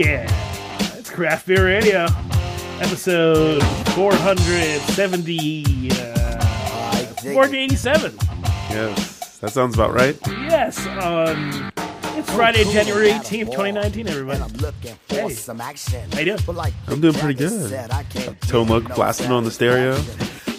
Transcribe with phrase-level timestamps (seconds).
[0.00, 0.26] yeah,
[0.96, 2.06] it's Craft Beer Radio,
[2.80, 3.62] episode
[3.94, 7.04] 470, uh,
[7.34, 8.16] 487.
[8.70, 10.16] Yes, that sounds about right.
[10.26, 11.70] Yes, on
[12.18, 14.38] it's Friday, January 18th, 2019, everybody.
[15.08, 15.16] Hey.
[16.12, 16.38] How you doing?
[16.88, 17.70] I'm doing pretty good.
[18.40, 19.96] Tomuk blasting on the stereo.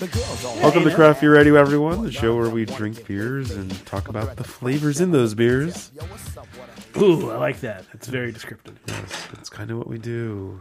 [0.02, 4.36] Welcome to Craft Beer Radio, everyone, the show where we drink beers and talk about
[4.36, 5.92] the flavors in those beers.
[6.98, 7.86] Ooh, I like that.
[7.94, 8.80] It's very descriptive.
[8.88, 10.60] Yes, that's kind of what we do.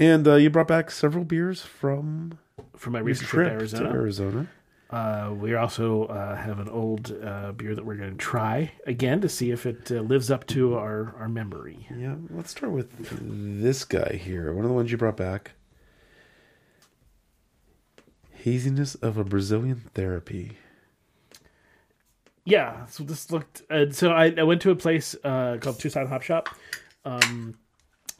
[0.00, 2.40] And uh, you brought back several beers from
[2.76, 3.88] For my recent trip trip to Arizona.
[3.88, 4.48] to Arizona.
[4.90, 9.20] Uh, we also uh, have an old uh, beer that we're going to try again
[9.20, 11.86] to see if it uh, lives up to our, our memory.
[11.96, 14.52] Yeah, let's start with this guy here.
[14.52, 15.52] One of the ones you brought back.
[18.46, 20.52] Haziness of a Brazilian therapy.
[22.44, 23.62] Yeah, so this looked.
[23.68, 26.48] Uh, so I, I went to a place uh, called Tucson Hop Shop
[27.04, 27.58] um,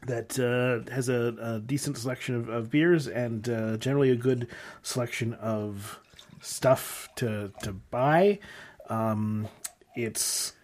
[0.04, 4.48] that uh, has a, a decent selection of, of beers and uh, generally a good
[4.82, 6.00] selection of
[6.40, 8.40] stuff to to buy.
[8.90, 9.46] Um,
[9.94, 10.54] it's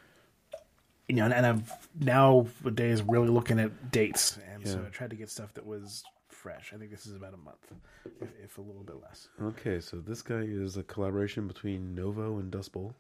[1.07, 1.65] you know, and, and I'm
[2.01, 6.03] nowadays really looking at dates, and so I tried to get stuff that was
[6.43, 6.73] fresh.
[6.75, 7.73] I think this is about a month,
[8.21, 9.29] if, if a little bit less.
[9.41, 12.95] Okay, so this guy is a collaboration between Novo and Dust Bowl.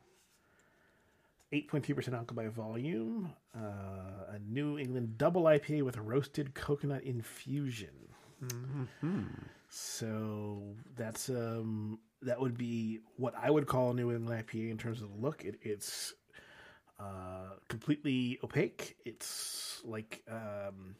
[1.52, 7.90] 8.3% alcohol by volume, uh, a New England double IPA with a roasted coconut infusion.
[9.68, 10.62] So
[10.96, 15.02] that's um that would be what I would call a New England IPA in terms
[15.02, 15.44] of the look.
[15.44, 16.14] It, it's
[16.98, 18.96] uh, completely opaque.
[19.04, 20.94] It's like um,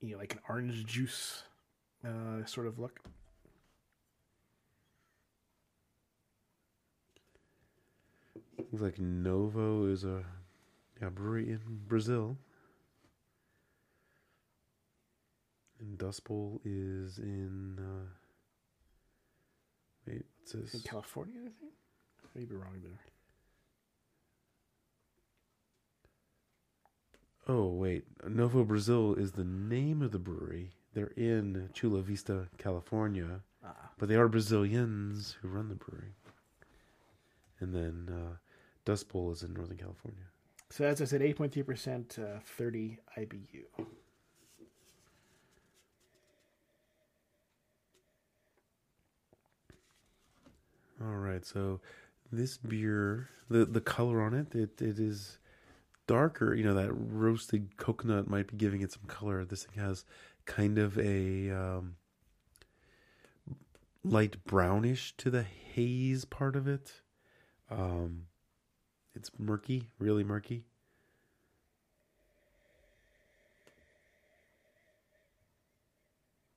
[0.00, 1.42] you know, like an orange juice
[2.06, 3.00] uh, sort of look.
[8.58, 10.24] Looks like Novo is a
[11.00, 12.36] yeah, brewery in Brazil.
[15.80, 17.78] And Dust Bowl is in.
[17.78, 18.08] Uh,
[20.06, 20.82] wait, what's In this?
[20.82, 21.72] California, I think.
[22.34, 23.09] Maybe wrong there.
[27.48, 28.04] Oh, wait.
[28.28, 30.72] Novo Brazil is the name of the brewery.
[30.94, 33.40] They're in Chula Vista, California.
[33.64, 33.90] Ah.
[33.98, 36.14] But they are Brazilians who run the brewery.
[37.60, 38.36] And then uh,
[38.84, 40.24] Dust Bowl is in Northern California.
[40.70, 43.64] So as I said, eight point three percent, uh, thirty IBU.
[51.02, 51.80] All right, so
[52.30, 55.38] this beer, the the color on it, it it is
[56.10, 56.54] darker.
[56.54, 59.44] You know that roasted coconut might be giving it some color.
[59.44, 60.04] This thing has
[60.44, 61.94] kind of a um,
[64.02, 67.02] light brownish to the haze part of it.
[67.70, 68.26] Um,
[69.14, 70.64] it's murky, really murky.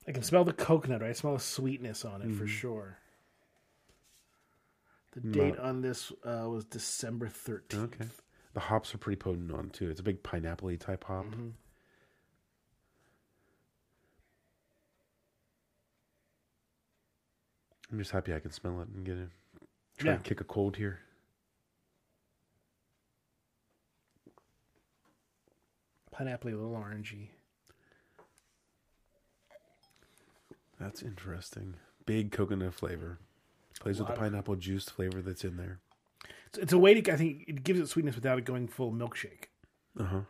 [0.07, 1.01] I can smell the coconut.
[1.01, 1.11] Right?
[1.11, 2.49] I smell the sweetness on it for Mhm.
[2.49, 2.97] sure.
[5.11, 8.01] The date on this uh, was December thirteenth.
[8.01, 8.09] Okay,
[8.53, 9.89] the hops are pretty potent on too.
[9.89, 11.25] It's a big pineapple type hop.
[11.25, 11.49] Mm-hmm.
[17.91, 19.29] I'm just happy I can smell it and get it.
[19.97, 20.15] Try Yeah.
[20.15, 20.99] and kick a cold here.
[26.11, 27.29] Pineapple, a little orangey.
[30.79, 31.75] That's interesting.
[32.05, 33.19] Big coconut flavor.
[33.79, 35.79] Plays with the Lot of- pineapple juice flavor that's in there.
[36.57, 37.13] It's, a way to.
[37.13, 39.45] I think it gives it sweetness without it going full milkshake.
[39.99, 40.21] Uh huh.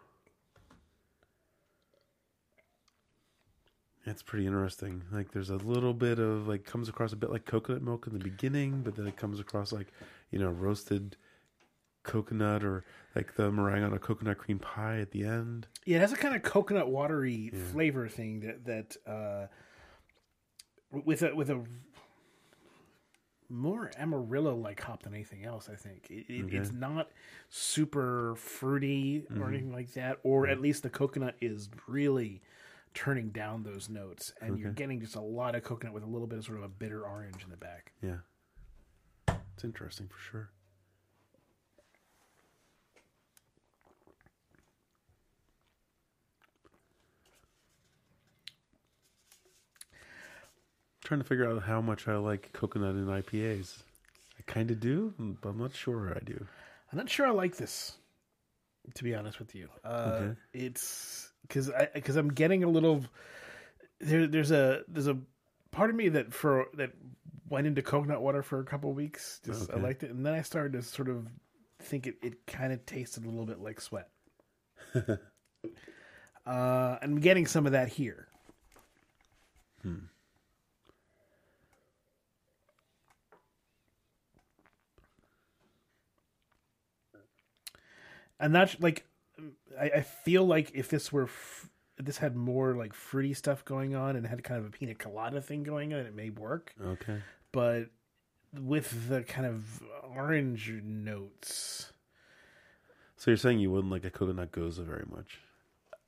[4.05, 5.03] It's pretty interesting.
[5.11, 8.13] Like there's a little bit of like comes across a bit like coconut milk in
[8.13, 9.87] the beginning, but then it comes across like
[10.29, 11.15] you know roasted
[12.03, 12.83] coconut or
[13.15, 15.67] like the meringue on a coconut cream pie at the end.
[15.85, 17.59] Yeah, it has a kind of coconut watery Yeah.
[17.71, 19.47] flavor thing that that uh,
[20.91, 21.63] with a with a
[23.49, 25.69] more Amarillo like hop than anything else.
[25.71, 27.11] I think it, it, it's not
[27.49, 29.47] super fruity or Mhm.
[29.49, 32.41] anything like that, or at least the coconut is really
[32.93, 36.27] turning down those notes, and you're getting just a lot of coconut with a little
[36.27, 37.91] bit of sort of a bitter orange in the back.
[38.01, 38.17] Yeah,
[39.55, 40.49] it's interesting for sure.
[51.03, 53.77] Trying to figure out how much I like coconut in IPAs.
[54.39, 56.45] I kind of do, but I'm not sure I do.
[56.91, 57.97] I'm not sure I like this,
[58.95, 59.67] to be honest with you.
[59.83, 60.35] Uh, Okay.
[60.53, 63.03] It's because I because I'm getting a little
[63.99, 64.27] there.
[64.27, 65.17] There's a there's a
[65.71, 66.91] part of me that for that
[67.49, 69.41] went into coconut water for a couple of weeks.
[69.45, 71.27] Just I liked it, and then I started to sort of
[71.79, 74.09] think it, it kind of tasted a little bit like sweat.
[76.45, 78.27] Uh, I'm getting some of that here.
[88.39, 89.05] And that's like,
[89.79, 93.95] I, I feel like if this were, f- this had more like fruity stuff going
[93.95, 96.73] on and had kind of a pina colada thing going on, it may work.
[96.83, 97.17] Okay.
[97.51, 97.89] But
[98.59, 99.83] with the kind of
[100.15, 101.91] orange notes,
[103.15, 105.39] So you're saying you wouldn't like a coconut gose very much?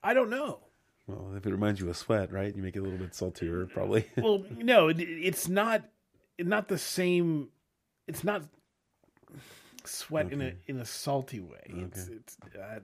[0.04, 0.60] I don't know.
[1.08, 2.56] Well, if it reminds you of sweat, right?
[2.56, 4.08] You make it a little bit saltier, uh, probably.
[4.18, 5.84] well, no, it, it's not
[6.40, 7.50] not the same.
[8.08, 8.44] It's not
[9.88, 11.62] sweat in a in a salty way.
[11.66, 12.14] It's, Okay.
[12.16, 12.80] it's I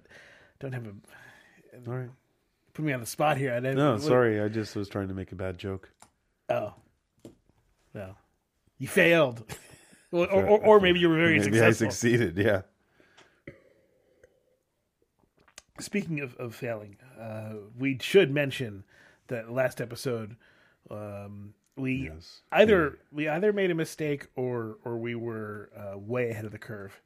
[0.59, 0.94] don't have a
[1.89, 2.09] All right.
[2.74, 3.53] put me on the spot here.
[3.53, 4.42] I don't, No, what- sorry.
[4.42, 5.89] I just was trying to make a bad joke.
[6.50, 6.74] Oh,
[7.94, 8.15] no,
[8.77, 9.44] you failed,
[10.12, 11.59] or, or, or, maybe you were very successful.
[11.62, 12.38] Maybe I succeeded.
[12.38, 12.62] Yeah.
[15.80, 18.83] Speaking of, of failing, uh, we should mention
[19.27, 20.36] that last episode
[20.92, 22.41] um, we Yes.
[22.51, 26.57] either we either made a mistake or or we were uh, way ahead of the
[26.59, 27.01] curve.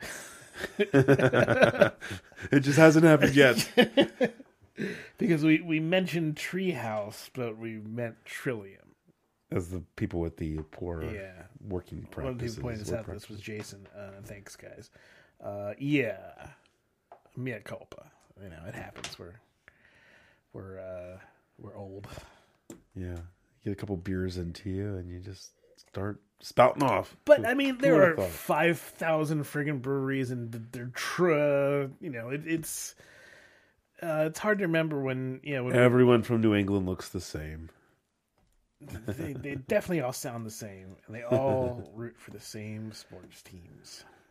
[0.78, 3.68] It just hasn't happened yet.
[5.18, 8.82] because we we mentioned Tree House, but we meant Trillium.
[9.52, 11.32] As the people with the poor Yeah,
[11.68, 12.22] working practices.
[12.22, 13.06] one of the people pointed out.
[13.14, 13.40] This was.
[13.40, 13.86] Jason.
[13.96, 14.90] Uh, thanks, guys.
[15.42, 16.48] Uh, yeah,
[17.36, 18.10] mea culpa.
[18.42, 19.18] You know, it happens.
[19.18, 19.34] We're
[20.52, 21.18] we're uh,
[21.58, 22.06] we're old.
[22.94, 23.16] Yeah.
[23.66, 27.16] Get a couple beers into you and you just start spouting off.
[27.24, 31.30] But I mean, there are five thousand friggin' breweries, and they're tr-
[32.00, 32.94] You know, it, it's
[34.00, 37.20] uh, it's hard to remember when you know when Everyone from New England looks the
[37.20, 37.70] same.
[38.80, 43.42] they, they definitely all sound the same, and they all root for the same sports
[43.42, 44.04] teams.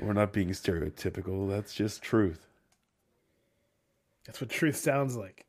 [0.00, 1.48] We're not being stereotypical.
[1.48, 2.48] That's just truth.
[4.26, 5.44] That's what truth sounds like.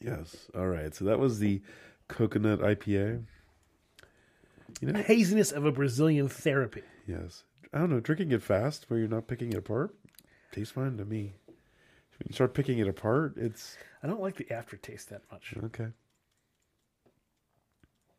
[0.00, 0.48] Yes.
[0.54, 0.94] All right.
[0.94, 1.60] So that was the
[2.08, 3.22] coconut IPA.
[4.80, 6.82] You know, Haziness of a Brazilian therapy.
[7.06, 7.44] yes.
[7.72, 8.00] I don't know.
[8.00, 9.94] Drinking it fast where you're not picking it apart
[10.52, 11.34] tastes fine to me.
[11.46, 15.54] When you start picking it apart, it's I don't like the aftertaste that much.
[15.64, 15.88] okay.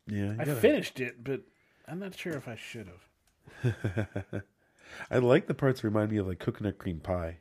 [0.06, 0.32] Yeah.
[0.38, 1.42] I gotta- finished it, but
[1.88, 2.88] I'm not sure if I should
[3.62, 3.74] have.
[5.10, 7.38] I like the parts that remind me of like coconut cream pie,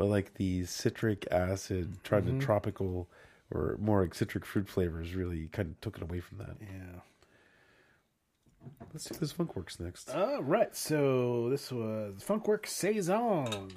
[0.00, 2.38] but like the citric acid, trying Mm-hmm.
[2.38, 3.06] to tropical
[3.50, 6.56] or more like citric fruit flavors really kind of took it away from that.
[6.58, 7.00] Yeah.
[8.94, 10.08] Let's do this Funkwerks next.
[10.08, 13.68] All right, so this was Funkwerks Saison,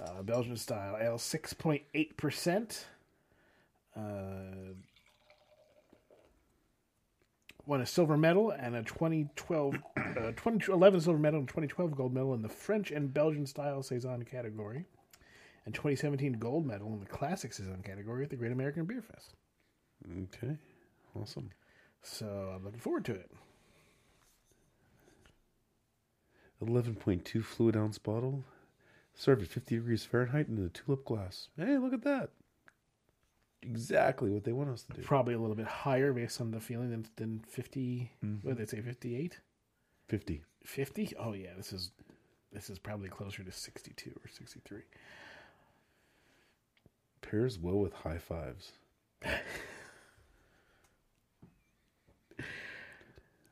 [0.00, 2.86] uh, Belgian style ale, six point eight percent.
[3.96, 4.74] Uh,
[7.66, 10.02] won a silver medal and a 2012, uh,
[10.36, 14.84] 2011 silver medal and 2012 gold medal in the French and Belgian style saison category,
[15.64, 19.34] and 2017 gold medal in the classic saison category at the Great American Beer Fest.
[20.34, 20.56] Okay,
[21.14, 21.50] awesome.
[22.02, 23.30] So I'm looking forward to it.
[26.60, 28.44] Eleven point two fluid ounce bottle,
[29.14, 31.48] served at fifty degrees Fahrenheit in a tulip glass.
[31.56, 32.30] Hey, look at that!
[33.62, 35.02] Exactly what they want us to do.
[35.02, 38.10] Probably a little bit higher based on the feeling than, than 50.
[38.24, 38.46] Mm-hmm.
[38.46, 38.82] What did they say?
[38.82, 39.38] 58.
[40.08, 40.42] Fifty.
[40.64, 41.90] 50 oh yeah this is
[42.52, 44.82] this is probably closer to 62 or 63
[47.32, 48.72] Pairs well with high fives.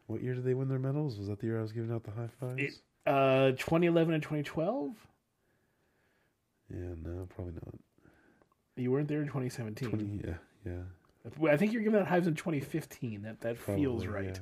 [0.06, 1.18] what year did they win their medals?
[1.18, 2.60] Was that the year I was giving out the high fives?
[2.60, 4.94] It- uh 2011 and 2012
[6.70, 7.74] yeah, no, probably not.
[8.76, 10.20] you weren't there in 2017 Twenty.
[10.22, 10.34] Yeah,
[10.66, 11.50] yeah.
[11.50, 14.32] i think you're giving out hives in 2015 that that feels right yeah.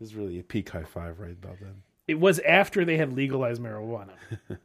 [0.00, 1.82] This is really a peak high five right about then.
[2.08, 4.10] it was after they had legalized marijuana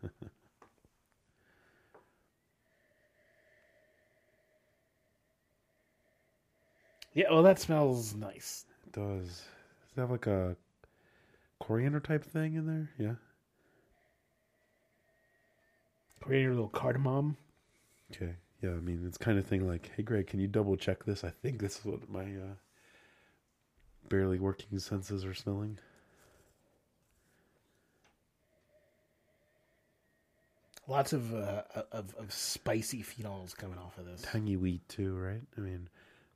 [7.13, 9.27] yeah well that smells nice It does.
[9.27, 10.55] Does it have like a
[11.59, 12.89] coriander type thing in there?
[12.97, 13.15] Yeah.
[16.21, 17.37] Coriander, a little cardamom
[18.11, 18.35] Okay.
[18.61, 21.23] Yeah, I mean, it's kind of thing like, hey, Greg, can you double check this?
[21.23, 22.53] I think this is what my uh,
[24.07, 25.79] barely working senses are smelling.
[30.87, 35.41] lots of uh of, of spicy phenols coming off of this Tangy wheat too, right?
[35.57, 35.87] I mean,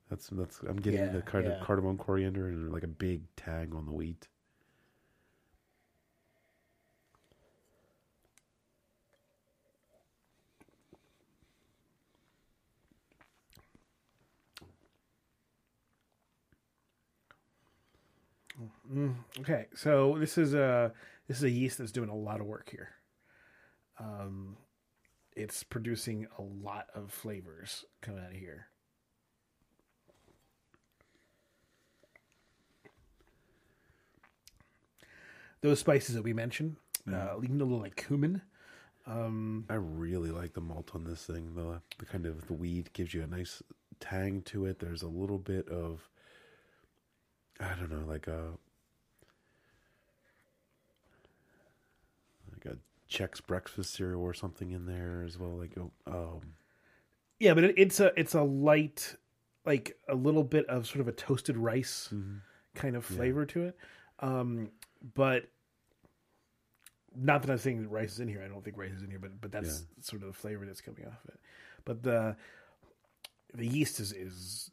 [0.10, 0.60] that's that's.
[0.62, 1.54] I'm getting Yeah, the kind yeah.
[1.54, 4.28] of cardamom, coriander, and like a big tang on the wheat.
[19.40, 20.92] Okay, so this is a
[21.28, 22.90] this is a yeast that's doing a lot of work here.
[24.00, 24.58] um,
[25.36, 28.68] it's producing a lot of flavors coming out of here.
[35.66, 36.76] Those spices that we mentioned,
[37.12, 38.44] uh, even a little like cumin.
[39.08, 41.56] Um, I really like the malt on this thing.
[41.56, 43.64] The the kind of the weed gives you a nice
[44.00, 44.78] tang to it.
[44.78, 46.08] There's a little bit of
[47.60, 48.52] I don't know, like a
[52.52, 52.78] like a
[53.10, 55.58] Chex breakfast cereal or something in there as well.
[55.58, 56.42] Like um,
[57.40, 59.16] yeah, but it, it's a it's a light,
[59.66, 62.14] like a little bit of sort of a toasted rice
[62.76, 63.78] kind of flavor to it.
[64.20, 64.70] Um,
[65.14, 65.48] but
[67.16, 68.42] not that I'm saying that rice is in here.
[68.44, 70.82] I don't think rice is in here, but but that's sort of the flavor that's
[70.82, 71.40] coming off of it.
[71.86, 72.36] But the
[73.54, 74.72] the yeast is is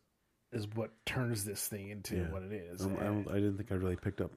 [0.53, 2.31] is what turns this thing into Yeah.
[2.31, 2.83] what it is.
[2.83, 4.33] um, I, don't, I didn't think I really picked up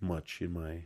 [0.00, 0.84] much in my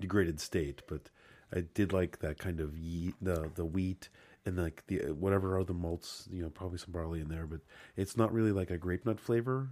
[0.00, 1.10] degraded state, but
[1.52, 4.08] I did like that kind of ye- the the wheat
[4.46, 7.60] and like the whatever other malts, you know, probably some barley in there, but
[7.96, 9.68] it's not really like a grape nut flavor.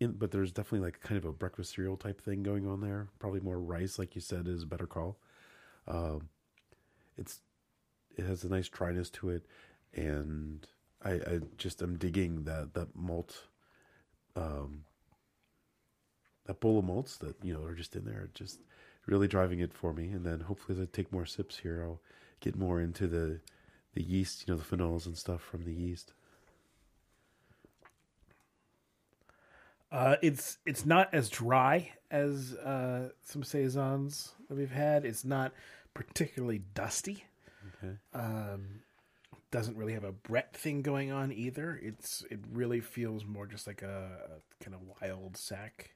[0.00, 3.08] In, but there's definitely like kind of a breakfast cereal type thing going on there.
[3.20, 5.16] Probably more rice, like you said, is a better call.
[5.86, 6.28] Um,
[7.16, 7.40] it's
[8.16, 9.46] it has a nice dryness to it,
[9.94, 10.66] and
[11.04, 13.48] I, I just am digging that that malt,
[14.36, 14.84] um,
[16.46, 18.60] that bowl of malts that you know are just in there, just
[19.06, 20.10] really driving it for me.
[20.10, 22.00] And then hopefully, as I take more sips here, I'll
[22.40, 23.40] get more into the
[23.94, 26.14] the yeast, you know, the phenols and stuff from the yeast.
[29.92, 35.04] Uh, it's it's not as dry as uh, some saisons that we've had.
[35.04, 35.52] It's not
[35.92, 37.24] particularly dusty.
[37.76, 37.94] Okay.
[38.14, 38.80] Um,
[39.50, 41.78] doesn't really have a Brett thing going on either.
[41.82, 45.90] It's it really feels more just like a, a kind of wild sack.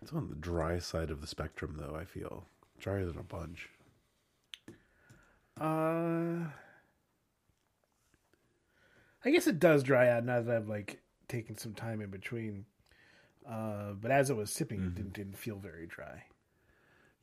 [0.00, 1.94] It's on the dry side of the spectrum, though.
[1.94, 2.46] I feel
[2.80, 3.68] drier than a bunch.
[5.60, 6.48] Uh,
[9.22, 12.64] I guess it does dry out now that I've like taken some time in between.
[13.48, 16.24] Uh, but as I was sipping, it didn't, didn't feel very dry.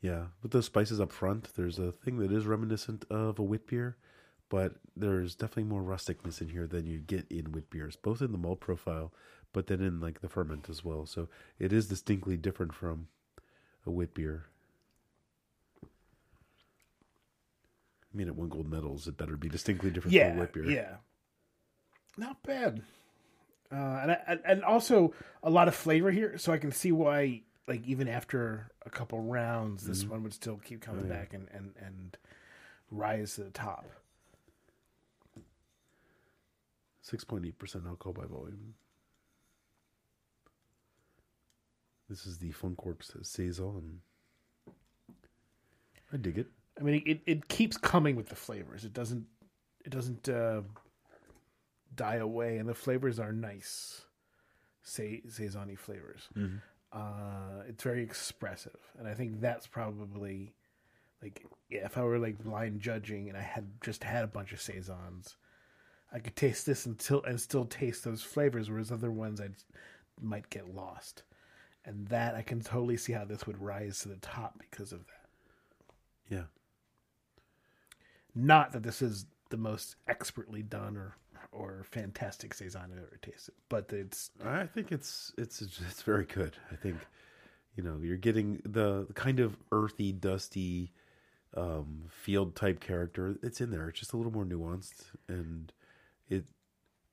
[0.02, 3.68] Yeah, with those spices up front, there's a thing that is reminiscent of a wit
[3.68, 3.98] beer,
[4.50, 8.32] but there's definitely more rusticness in here than you get in wit beers, both in
[8.32, 9.14] the malt profile,
[9.54, 11.06] but then in like the ferment as well.
[11.06, 11.28] So
[11.60, 13.08] it is distinctly different from
[13.86, 14.46] a wit beer.
[18.14, 20.54] I mean, it won gold medals, it better be distinctly different from a Yeah, wit
[20.54, 20.70] beer.
[20.70, 20.96] yeah,
[22.18, 22.82] not bad.
[23.72, 27.42] Uh, and I, and- also a lot of flavor here, so I can see why,
[27.68, 31.20] like even after a couple rounds, this one would still keep coming Oh, yeah.
[31.20, 32.18] back and, and and
[32.92, 33.86] rise to the top.
[37.02, 38.76] Six point eight percent alcohol by volume.
[42.10, 44.02] This is the Funkwerks saison.
[46.14, 46.48] I dig it.
[46.80, 48.86] I mean, it, it keeps coming with the flavors.
[48.86, 49.26] It doesn't
[49.84, 50.62] it doesn't uh,
[51.96, 54.04] die away, and the flavors are nice.
[54.84, 56.30] Say saison flavors.
[56.94, 60.54] Uh, it's very expressive, and I think that's probably
[61.22, 64.54] like yeah, if I were like blind judging and I had just had a bunch
[64.54, 65.38] of saisons,
[66.14, 69.50] I could taste this until and still taste those flavors, whereas other ones I
[70.22, 71.24] might get lost.
[71.84, 75.06] And that I can totally see how this would rise to the top because of
[75.06, 76.36] that.
[76.36, 76.44] Yeah.
[78.34, 81.16] Not that this is the most expertly done or
[81.56, 86.56] or fantastic saison I've ever tasted, but it's I think it's it's it's very good.
[86.72, 86.98] I think
[87.76, 90.92] you know you're getting the, kind of earthy, dusty
[91.56, 93.38] um, field type character.
[93.42, 93.90] It's in there.
[93.90, 95.72] It's just a little more nuanced, and
[96.30, 96.46] it.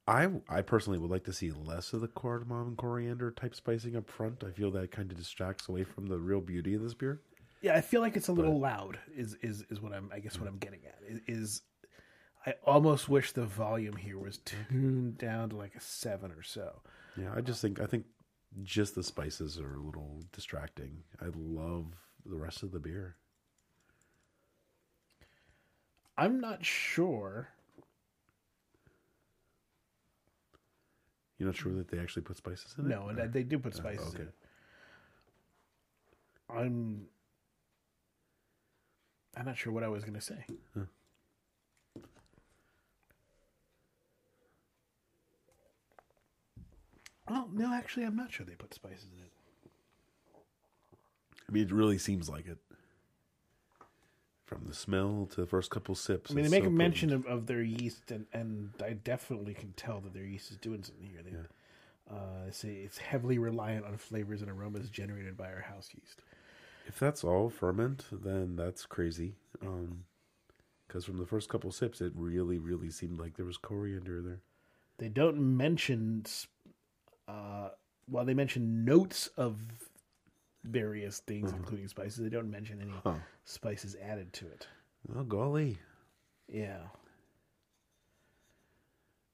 [0.08, 3.94] I I personally would like to see less of the cardamom and coriander type spicing
[3.94, 4.42] up front.
[4.44, 7.20] I feel that kind of distracts away from the real beauty of this beer.
[7.62, 8.98] yeah, I feel like it's a little loud.
[9.16, 11.62] Is is is what I'm I guess what I'm getting at is, is
[12.46, 14.72] I almost wish the volume here was mm-hmm.
[14.72, 16.80] tuned down to like a seven or so.
[17.16, 18.06] Yeah, I just think I think
[18.62, 21.04] just the spices are a little distracting.
[21.20, 21.86] I love
[22.26, 23.16] the rest of the beer.
[26.16, 27.48] I'm not sure.
[31.38, 32.88] You're not sure that they actually put spices in it?
[32.88, 34.28] No, and Or- they do put spices in okay.
[34.28, 34.34] it.
[36.48, 37.06] I'm
[39.36, 40.44] I'm not sure what I was going to say.
[40.74, 40.84] Huh.
[47.34, 49.32] Oh no, actually, I'm not sure they put spices in it.
[51.48, 52.58] I mean, it really seems like it.
[54.44, 56.30] From the smell to the first couple sips.
[56.30, 59.54] I mean, they make so a mention of, of their yeast, and, and I definitely
[59.54, 61.22] can tell that their yeast is doing something here.
[61.22, 66.20] They uh, say it's heavily reliant on flavors and aromas generated by our house yeast.
[66.86, 69.36] If that's all ferment, then that's crazy.
[69.62, 70.04] Um,
[70.86, 74.40] Because from the first couple sips, it really, really seemed like there was coriander there.
[74.98, 76.24] They don't mention,
[77.28, 77.68] uh,
[78.08, 79.58] well, they mention notes of
[80.64, 82.18] various things, including spices.
[82.22, 83.14] They don't mention any Huh.
[83.44, 84.66] spices added to it.
[85.16, 85.78] Oh, golly.
[86.48, 86.78] Yeah.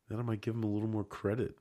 [0.08, 1.56] Then I might give them a little more credit.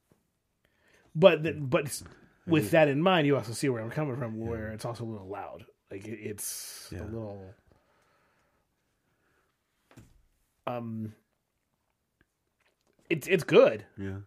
[1.15, 2.01] But th- but
[2.45, 5.05] with that in mind, you also see where I'm coming from, where it's also a
[5.05, 5.65] little loud.
[5.91, 7.03] Like it, it's Yeah.
[7.03, 7.53] a little.
[10.65, 11.13] Um.
[13.09, 13.85] It's it's good.
[13.97, 14.17] Yeah.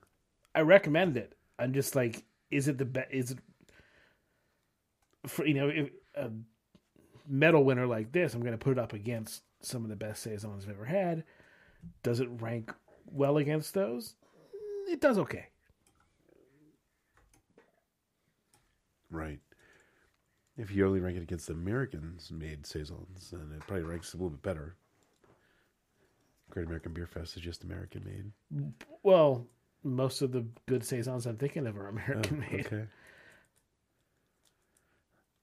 [0.55, 1.35] I recommend it.
[1.61, 3.09] I'm just like, is it the best?
[3.13, 3.39] Is it
[5.27, 6.31] for you know if a
[7.29, 8.35] medal winner like this?
[8.35, 11.25] I'm going to put it up against some of the best saisons I've ever had.
[12.03, 12.73] Does it rank
[13.07, 14.15] well against those?
[14.89, 15.47] It does okay.
[19.11, 19.41] Right.
[20.57, 24.31] If you only rank it against Americans made saisons, then it probably ranks a little
[24.31, 24.77] bit better.
[26.51, 28.73] Great American Beer Fest is just American made.
[29.03, 29.47] Well,
[29.83, 32.67] most of the good saisons I'm thinking of are Oh, American made.
[32.67, 32.85] okay.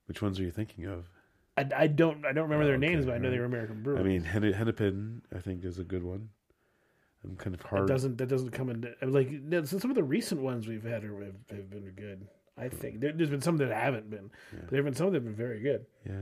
[0.05, 1.05] Which ones are you thinking of?
[1.57, 3.45] I, I don't I don't remember Oh, their okay, names, but I know they were
[3.45, 3.99] American brewed.
[3.99, 6.29] I mean, Hennepin, I think, is a good one.
[7.23, 7.87] I'm kind of It hard.
[7.87, 9.29] doesn't that doesn't come into like
[9.65, 12.27] so some of the recent ones we've had are, have, have been good.
[12.59, 15.15] I think there, there's been some that haven't been, but there have been some that
[15.15, 15.85] have been very good.
[16.05, 16.13] Yeah.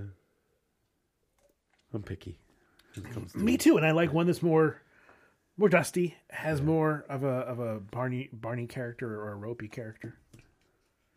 [1.94, 2.40] I'm picky.
[2.96, 4.82] when it comes to- Me too, and I like one that's more
[5.58, 10.18] more dusty, has more of a of a Barney Barney character or a ropey character.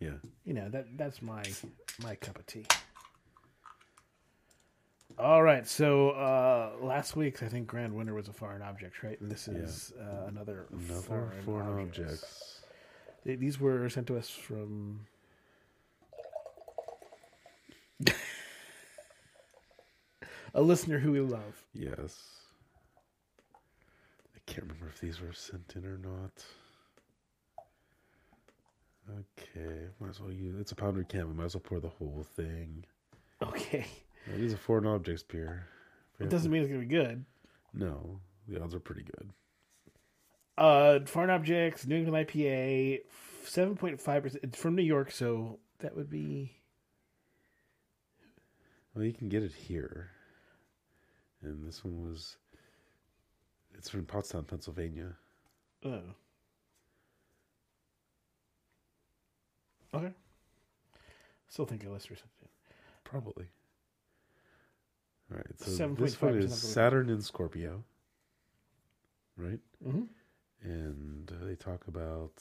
[0.01, 0.15] Yeah.
[0.45, 1.43] You know that that's my
[2.03, 2.67] my cup of tea.
[5.19, 9.21] All right, so uh, last week's I think grand winner was a foreign object, right?
[9.21, 12.13] And this is uh, another Another foreign, foreign objects.
[12.23, 12.61] objects.
[13.25, 15.01] They- These were sent to us from.
[20.55, 21.65] a listener who we love.
[21.75, 22.15] Yes.
[24.59, 26.45] Can't remember if these were sent in or not.
[29.39, 30.57] Okay, might as well use.
[30.59, 31.29] It's a pounder can.
[31.29, 32.85] We might as well pour the whole thing.
[33.41, 33.87] Okay.
[34.27, 35.69] It is a foreign objects beer.
[36.19, 37.25] It doesn't mean it's to be good.
[37.73, 38.19] No,
[38.49, 39.31] the odds are pretty good.
[40.57, 43.03] Uh, Foreign Objects, New England IPA,
[43.45, 44.39] 7.5%.
[44.43, 46.57] It's from New York, so that would be.
[48.93, 50.11] Well, you can get it here.
[51.43, 52.39] And this one was.
[53.79, 55.15] It's from Pottstown, Pennsylvania.
[55.85, 56.01] Oh.
[59.95, 60.11] Okay.
[61.49, 62.51] Still think listener sent it.
[63.05, 63.47] Probably.
[65.31, 65.47] All right.
[65.59, 66.61] So 7.5% this one is.
[66.61, 67.85] Saturn in Scorpio.
[69.37, 69.61] Right?
[69.87, 70.03] Mm-hmm.
[70.63, 72.33] And uh, they talk about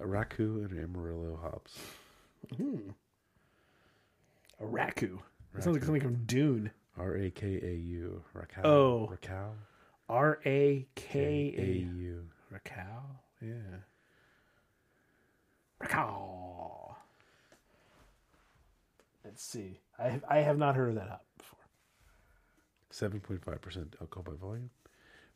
[0.00, 1.76] a Raku and Amarillo hops.
[2.56, 2.90] Hmm.
[4.60, 5.18] A Raku.
[5.52, 6.70] That sounds like something from Dune.
[6.98, 8.22] R A K A U.
[8.34, 8.64] Rakau.
[8.64, 9.12] Oh.
[9.12, 9.50] Rakau.
[10.08, 11.96] R A K A.
[11.96, 12.24] U.
[12.52, 13.02] Rakau?
[13.40, 13.82] Yeah.
[15.82, 16.94] Rakau.
[19.24, 19.80] Let's see.
[19.98, 21.58] I have, I have not heard of that hop before.
[22.92, 24.70] 7.5% alcohol by volume.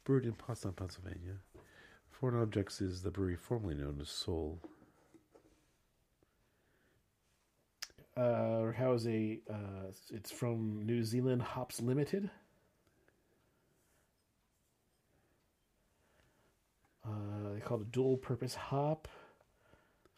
[0.04, 1.36] Brewed in Pottstown, Pennsylvania.
[2.10, 4.60] Foreign Objects is the brewery formerly known as Soul.
[8.20, 9.40] Uh, Rakau is a.
[9.50, 12.28] Uh, it's from New Zealand Hops Limited.
[17.02, 19.08] Uh, they call it a dual purpose hop,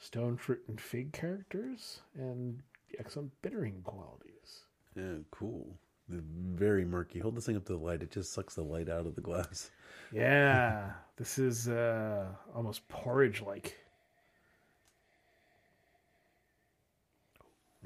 [0.00, 2.60] stone fruit and fig characters, and
[2.98, 4.64] excellent bittering qualities.
[4.96, 5.78] Yeah, cool.
[6.08, 7.20] Very murky.
[7.20, 8.02] Hold this thing up to the light.
[8.02, 9.70] It just sucks the light out of the glass.
[10.12, 13.42] Yeah, this is uh, almost porridge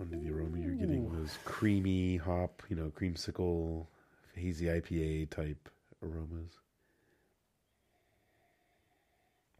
[0.00, 3.86] Under the aroma you're getting those creamy hop, you know, creamsicle,
[4.34, 5.68] hazy IPA type
[6.02, 6.52] aromas.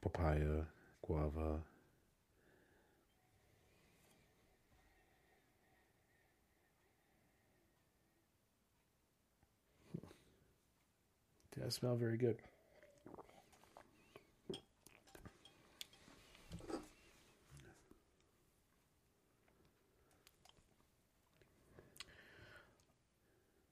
[0.02, 0.64] Papaya,
[1.02, 1.60] guava.
[11.58, 12.36] Does smell very good.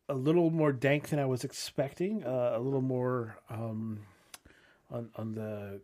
[0.09, 2.25] A little more dank than I was expecting.
[2.25, 4.01] Uh, a little more um,
[4.91, 5.81] on on the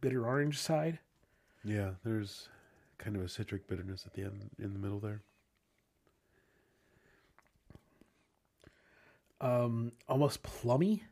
[0.00, 0.98] bitter orange side.
[1.64, 2.48] Yeah, there's
[2.98, 5.22] kind of a citric bitterness at the end, in the middle there.
[9.40, 11.02] Um, almost plummy.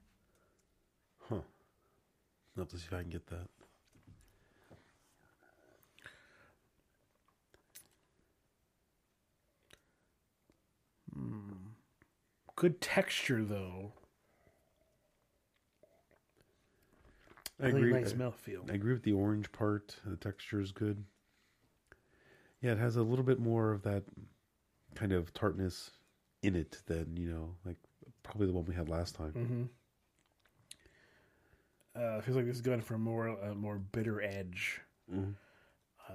[1.29, 1.37] Huh.
[2.57, 3.49] I'll have to see if I can get that.
[12.63, 13.93] Good texture though.
[17.61, 17.93] I Really agree.
[17.93, 18.71] nice mouthfeel.
[18.71, 19.97] I agree with the orange part.
[20.07, 21.03] The texture is good.
[22.61, 24.05] Yeah, it has a little bit more of that
[24.95, 25.91] kind of tartness
[26.45, 27.79] in it than you know, like
[28.23, 29.33] probably the one we had last time.
[29.37, 29.63] Mm-hmm.
[32.01, 34.81] Uh, feels like this is going for a more a more bitter edge
[35.13, 35.35] Mhm.
[36.09, 36.13] uh,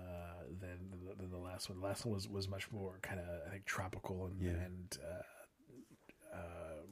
[0.62, 0.80] than,
[1.18, 1.82] than the last one.
[1.82, 4.52] The last one was, was much more kind of I think tropical and Yeah.
[4.52, 5.22] and uh,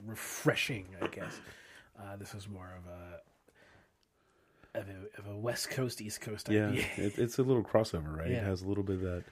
[0.05, 0.87] refreshing.
[1.01, 1.39] I guess
[1.99, 3.21] uh, this was more of a
[4.79, 6.97] of a, of a West Coast East Coast Yeah, IPA.
[6.97, 8.31] it, it's a little crossover, right?
[8.31, 9.23] It has a little bit of that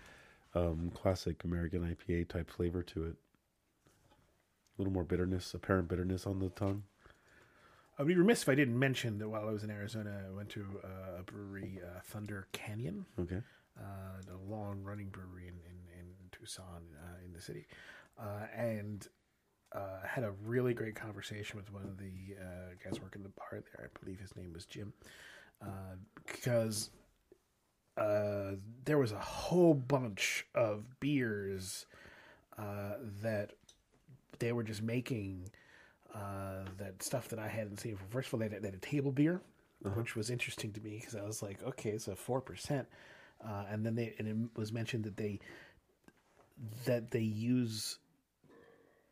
[0.56, 3.16] um, classic American IPA type flavor to it.
[4.78, 6.84] A little more bitterness, apparent bitterness on the tongue.
[8.00, 10.50] I'd be remiss if I didn't mention that while I was in Arizona, I went
[10.50, 13.06] to uh, a brewery, uh, Thunder Canyon.
[13.20, 13.42] Okay.
[13.80, 13.84] uh,
[14.34, 17.68] a long running brewery in, in, in Tucson, uh, in the city,
[18.20, 19.08] uh, and
[19.74, 23.52] uh, had a really great conversation with one of the uh, guys working the bar
[23.52, 23.90] there.
[23.90, 24.94] I believe his name was Jim,
[25.62, 26.90] uh, because
[27.98, 28.52] uh,
[28.86, 31.86] there was a whole bunch of beers
[32.58, 33.54] uh, that
[34.40, 35.50] they were just making.
[36.16, 38.08] Uh, that stuff that I hadn't seen before.
[38.12, 39.42] First of all, they had, they had a table beer,
[39.96, 42.88] which was interesting to me because I was like, okay, it's a four percent,
[43.44, 45.40] uh, and then they and it was mentioned that they
[46.86, 47.98] that they use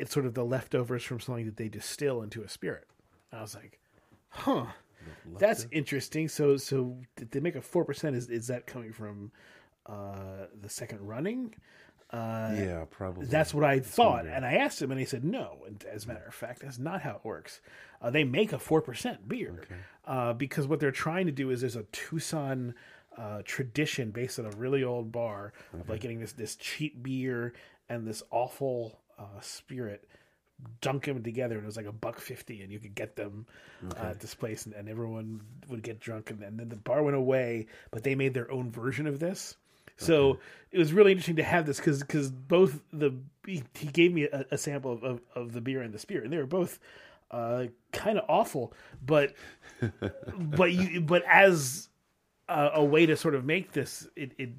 [0.02, 2.88] it's sort of the leftovers from something that they distill into a spirit.
[3.32, 3.80] I was like,
[4.30, 4.66] huh,
[5.38, 6.28] that's interesting.
[6.28, 8.16] So so did they make a four percent?
[8.16, 9.32] Is is that coming from
[9.86, 11.54] uh, the second running?
[12.10, 13.26] Uh, yeah, probably.
[13.28, 15.60] that's what I thought, and I asked him, and he said no.
[15.66, 17.62] And as a matter of fact, that's not how it works.
[18.02, 19.66] Uh, they make a four percent beer
[20.06, 22.74] uh, because what they're trying to do is there's a Tucson
[23.18, 27.54] uh, tradition based on a really old bar of like getting this this cheap beer
[27.88, 30.08] and this awful uh, spirit,
[30.82, 33.46] dunk them together, and it was like a buck fifty, and you could get them
[33.98, 37.04] uh, at this place, and, and everyone would get drunk, and, and then the bar
[37.04, 39.56] went away, but they made their own version of this.
[39.98, 40.40] So
[40.72, 43.14] it was really interesting to have this because both the
[43.46, 46.24] he, he gave me a, a sample of, of, of the beer and the spirit,
[46.24, 46.80] and they were both
[47.30, 48.74] uh, kind of awful,
[49.06, 49.34] but
[50.38, 51.90] but you but as
[52.50, 54.50] a, a way to sort of make this, it, it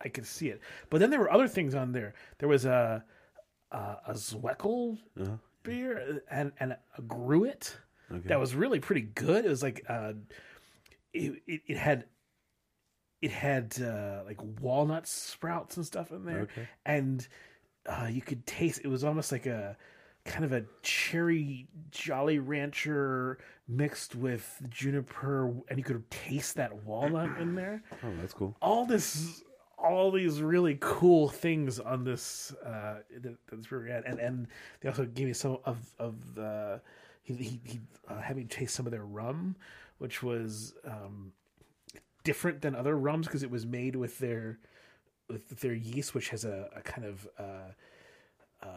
[0.00, 0.60] I could see it.
[0.88, 2.14] But then there were other things on there.
[2.38, 3.04] There was a
[3.70, 5.36] a, a Zwickel Uh-huh.
[5.62, 7.76] beer and and a Gruit
[8.12, 8.28] Okay.
[8.28, 9.44] that was really pretty good.
[9.44, 10.12] It was like uh,
[11.12, 12.04] it, it it had
[13.20, 16.68] it had uh, like walnut sprouts and stuff in there, Okay.
[16.84, 17.26] and
[17.86, 18.80] uh, you could taste.
[18.84, 19.76] It was almost like a
[20.24, 27.30] kind of a cherry Jolly Rancher mixed with juniper, and you could taste that walnut
[27.40, 27.82] in there.
[28.04, 28.56] oh, that's cool.
[28.60, 29.42] All this,
[29.78, 34.46] all these really cool things on this uh, that, that's brewery had, and and
[34.80, 36.80] they also gave me some of of the
[37.22, 39.56] he he, he uh, had me taste some of their rum,
[39.98, 41.32] which was um,
[42.24, 44.58] different than other rums because it was made with their
[45.28, 47.72] with their yeast, which has a, a kind of uh,
[48.62, 48.68] uh,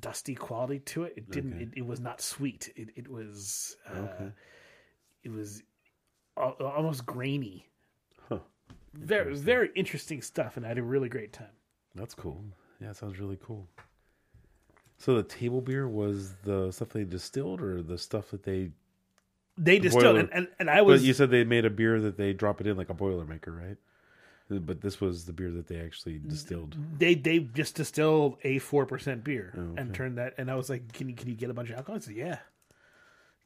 [0.00, 1.14] dusty quality to it.
[1.16, 1.54] It didn't.
[1.54, 1.62] Okay.
[1.64, 2.72] It, it was not sweet.
[2.76, 3.76] It it was.
[3.88, 4.32] Uh, Okay.
[5.24, 5.62] It was
[6.38, 7.66] al- almost grainy.
[8.94, 11.54] Very very interesting stuff, and I had a really great time.
[11.94, 12.44] That's cool.
[12.80, 13.68] Yeah, sounds really cool.
[14.98, 18.70] So the table beer was the stuff they distilled, or the stuff that they?
[19.56, 22.16] They distilled, and, and, and I was But you said they made a beer that
[22.16, 23.76] they drop it in like a Boilermaker, right?
[24.50, 26.74] But this was the beer that they actually distilled.
[26.98, 30.34] they they just distilled a four percent beer Oh, and turned that.
[30.38, 32.14] And I was like, "Can you can you get a bunch of alcohol?" I said,
[32.16, 32.38] "Yeah,"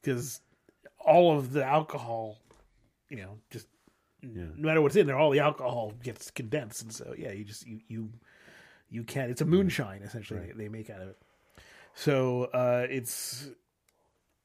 [0.01, 0.39] because
[0.99, 2.37] all of the alcohol,
[3.09, 3.67] you know, just
[4.23, 4.45] Yeah.
[4.55, 7.67] no matter what's in there, all the alcohol gets condensed, and so yeah, you just
[7.67, 8.09] you you
[8.89, 9.29] you can.
[9.29, 10.57] It's a moonshine essentially Right.
[10.57, 11.17] they, they make out of it.
[11.93, 13.49] So uh, it's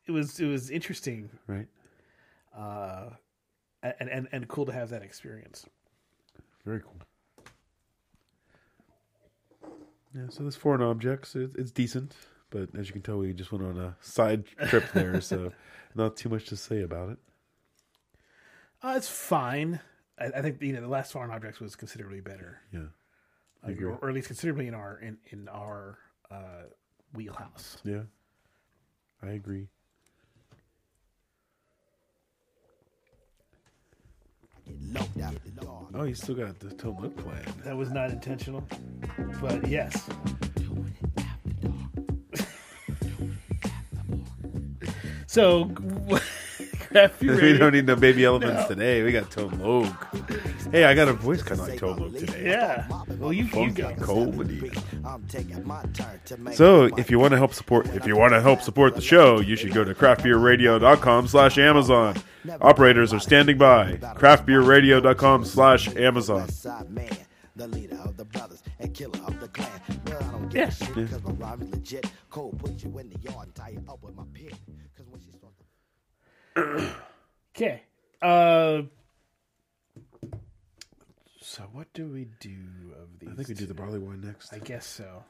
[0.07, 1.69] it was it was interesting Right.
[2.57, 3.11] uh,
[3.83, 5.65] and and and cool to have that experience.
[6.65, 6.97] Very cool.
[10.15, 12.15] Yeah, so this foreign objects, it, it's decent,
[12.51, 15.53] but as you can tell, we just went on a side trip there, so
[15.95, 17.19] not too much to say about it.
[18.83, 19.81] Uh, it's fine.
[20.19, 22.81] I, I think you know the last foreign objects was considerably better, Yeah,
[23.65, 23.87] like, agree.
[23.91, 25.99] or, or at least considerably in our in in our
[26.31, 26.65] uh,
[27.15, 27.79] wheelhouse.
[27.85, 28.03] yeah,
[29.23, 29.69] I agree.
[34.93, 35.87] Loped out the door.
[35.95, 37.43] Oh, you still got the Tone Loc plan.
[37.65, 38.63] That was not intentional,
[39.41, 40.07] but yes.
[45.27, 45.65] so,
[46.89, 49.03] craft beer we don't need no baby elephants today.
[49.03, 50.09] We got Tone Loc.
[50.73, 52.47] Hey, I got a voice kind of like Tolo today.
[52.47, 52.87] Yeah.
[53.19, 53.95] Well, you, you go.
[53.97, 54.71] Comedy.
[55.05, 58.17] I'm taking my turn to make So, if you want to help support, if you
[58.17, 62.17] want to help support the show, you should go to craftbeerradio.com/amazon.
[62.61, 63.95] Operators are standing by.
[63.95, 66.49] craftbeerradio.com/amazon.
[66.49, 67.09] Side man,
[67.57, 69.69] the leader of the brothers and killer of the clan.
[70.07, 70.71] Well, I don't give Yeah.
[77.57, 77.83] Okay.
[78.23, 78.83] Uh,
[81.41, 82.57] so what do we do
[83.01, 83.31] of these?
[83.31, 84.53] I think we do the barley wine next.
[84.53, 85.25] I guess so.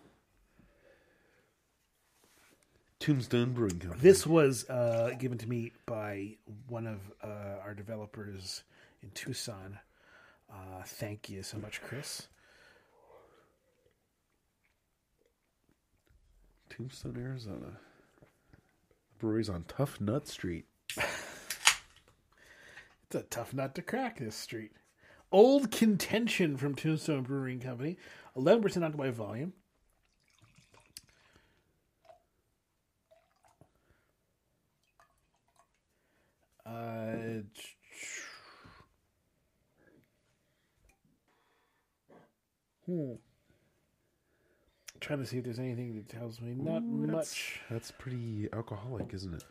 [3.01, 4.01] Tombstone Brewing Company.
[4.03, 6.37] This was uh, given to me by
[6.69, 8.65] one of uh, our developers
[9.03, 9.79] in Tucson.
[10.51, 12.27] Uh, thank you so much, Chris.
[16.71, 17.79] Tombstone, Arizona.
[19.19, 20.67] Brewery's on Toughnut Street.
[20.97, 21.07] It's
[23.15, 24.73] a tough nut to crack this street.
[25.33, 27.97] Old Contention from Tombstone Brewing Company.
[28.37, 29.53] 11% alcohol by volume.
[36.67, 37.43] Uh,
[42.87, 43.13] hmm.
[45.01, 46.55] Trying to see if there's anything that tells me.
[46.55, 47.61] Not Ooh, that's- much.
[47.71, 49.45] That's pretty alcoholic, isn't it?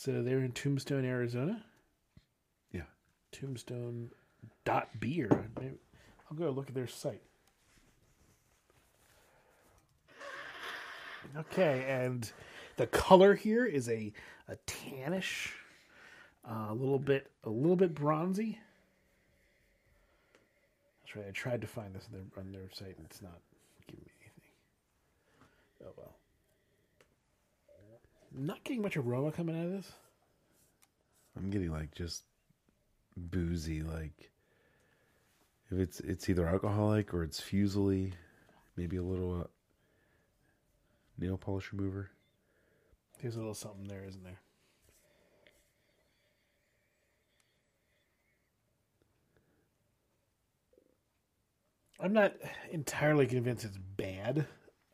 [0.00, 1.62] So they're in Tombstone, Arizona.
[2.72, 2.84] Yeah.
[3.32, 4.10] Tombstone
[4.64, 5.50] dot beer.
[5.60, 5.76] Maybe-
[6.30, 7.20] I'll go look at their site.
[11.36, 12.32] Okay, and
[12.78, 14.10] the color here is a
[14.48, 15.50] a tannish,
[16.48, 18.58] uh, a little bit a little bit bronzy.
[21.02, 21.26] That's right.
[21.28, 23.38] I tried to find this on their, on their site, and it's not
[23.86, 24.54] giving me anything.
[25.84, 26.19] Oh well.
[28.32, 29.92] Not getting much aroma coming out of this.
[31.36, 32.24] I'm getting like just
[33.16, 33.82] boozy.
[33.82, 34.30] Like
[35.70, 38.12] if it's it's either alcoholic or it's fusely,
[38.76, 39.44] maybe a little uh,
[41.18, 42.10] nail polish remover.
[43.20, 44.40] There's a little something there, isn't there?
[52.02, 52.32] I'm not
[52.70, 54.46] entirely convinced it's bad,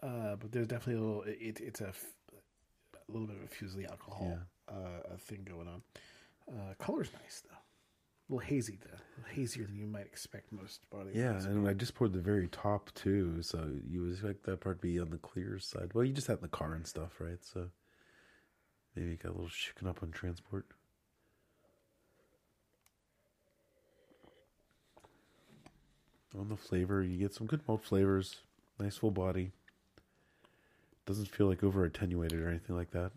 [0.03, 1.22] uh, but there's definitely a little.
[1.22, 1.92] It, it's a,
[3.09, 4.38] a little bit of a fusely alcohol
[4.69, 5.83] uh, thing going on.
[6.49, 10.53] Uh, color's nice though, a little hazy though, a little hazier than you might expect
[10.53, 11.12] most barley.
[11.14, 14.81] Yeah, and I just poured the very top too, so you would expect that part
[14.81, 15.90] to be on the clear side.
[15.95, 17.42] Well, you just had in the car and stuff, right?
[17.42, 17.69] So
[18.95, 20.66] maybe it got a little shaken up on transport.
[26.38, 28.40] On the flavor, you get some good malt flavors,
[28.79, 29.53] nice full body.
[31.07, 33.12] Doesn't feel like over attenuated or anything like that.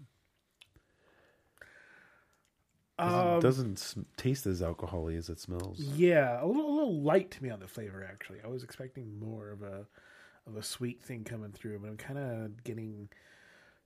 [2.98, 5.80] Doesn't, Um, doesn't sm- taste as alcoholy as it smells.
[5.80, 8.04] Yeah, a little, a little light to me on the flavor.
[8.04, 9.88] Actually, I was expecting more of a
[10.46, 13.10] of a sweet thing coming through, but I'm kind of getting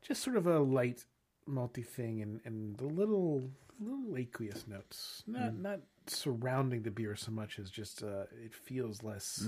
[0.02, 1.06] just sort of a light
[1.48, 5.24] malty thing and and the little little aqueous notes.
[5.28, 9.48] Not not surrounding the beer so much as just uh, it feels less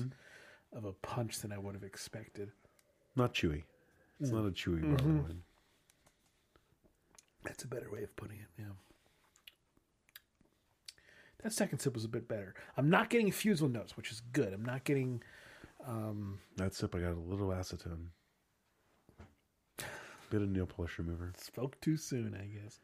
[0.74, 2.52] of a punch than I would have expected.
[3.16, 3.64] Not chewy.
[4.20, 5.22] It's not a chewy barley Mm-hmm.
[5.24, 5.42] wine.
[7.44, 8.48] That's a better way of putting it.
[8.58, 8.66] Yeah.
[11.44, 12.56] That second sip was a bit better.
[12.76, 14.52] I'm not getting fusel notes, which is good.
[14.52, 15.22] I'm not getting
[16.58, 18.08] That sip, I got a little acetone.
[20.32, 21.32] Bit of nail polish remover.
[21.38, 22.80] spoke too soon, I guess.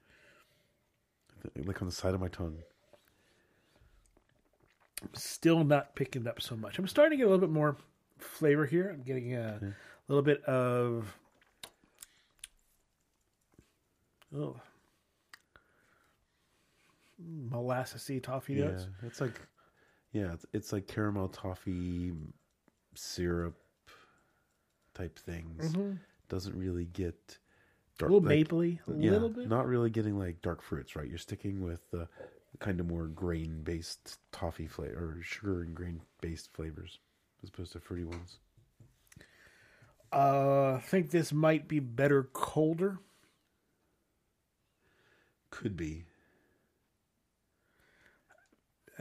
[1.66, 2.60] Like on the side of my tongue.
[5.14, 6.78] Still not picking it up so much.
[6.78, 7.78] I'm starting to get a little bit more
[8.20, 8.92] flavor here.
[8.94, 9.60] I'm getting a
[10.14, 11.14] little bit of
[14.36, 14.56] oh
[17.50, 18.66] molassesy toffee Yeah.
[18.72, 18.88] notes.
[19.04, 19.40] It's like,
[20.12, 22.14] yeah, it's, it's like caramel toffee
[22.96, 23.56] syrup
[24.94, 25.72] type things.
[25.72, 25.94] Mm-hmm.
[26.30, 27.38] Doesn't really get
[27.96, 28.12] A dark.
[28.12, 29.48] little like- mapley, a yeah, little bit.
[29.48, 31.08] Not really getting like dark fruits, right?
[31.08, 32.08] You're sticking with the
[32.60, 37.00] kind of more grain based toffee flavor or sugar and grain based flavors
[37.44, 38.40] as opposed to fruity ones.
[40.12, 43.00] Uh, I think this might be better colder.
[45.50, 46.06] Could be.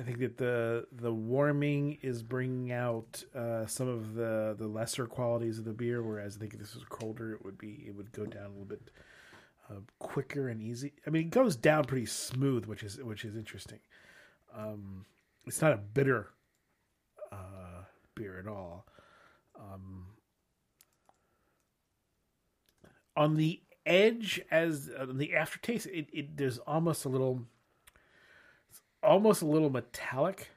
[0.01, 5.07] I think that the the warming is bringing out uh, some of the the lesser
[5.07, 7.95] qualities of the beer, whereas I think if this was colder, it would be it
[7.95, 8.91] would go down a little bit
[9.69, 10.93] uh, quicker and easy.
[11.07, 13.81] I mean, it goes down pretty smooth, which is which is interesting.
[14.57, 15.05] Um,
[15.47, 16.31] it's not a bitter
[17.31, 18.87] uh, beer at all.
[19.59, 20.07] Um,
[23.21, 25.87] on the edge as uh, the aftertaste.
[25.87, 27.43] It, it there's almost a little,
[29.03, 30.49] almost a little metallic.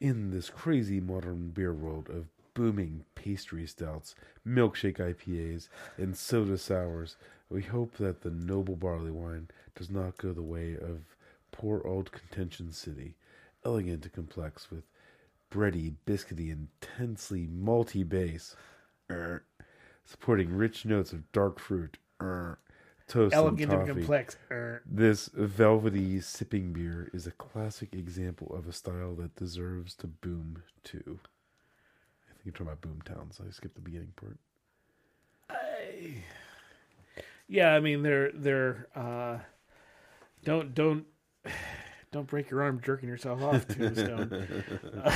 [0.00, 7.16] In this crazy modern beer world of booming pastry stouts, milkshake IPAs, and soda sours,
[7.48, 11.16] we hope that the noble barley wine does not go the way of
[11.52, 13.14] poor old Contention City,
[13.64, 14.82] elegant and complex with
[15.48, 18.56] bready, biscuity, intensely malty base,
[19.10, 19.44] er,
[20.04, 22.58] supporting rich notes of dark fruit, er,
[23.08, 24.36] toast Elegant and and complex.
[24.50, 30.06] Er, This velvety sipping beer is a classic example of a style that deserves to
[30.06, 31.20] boom too.
[32.28, 33.40] I think you're talking about boom towns.
[33.46, 34.38] I skipped the beginning part.
[37.48, 39.38] Yeah, I mean they're they're uh,
[40.44, 41.04] don't don't
[42.12, 44.64] don't break your arm jerking yourself off, Tombstone.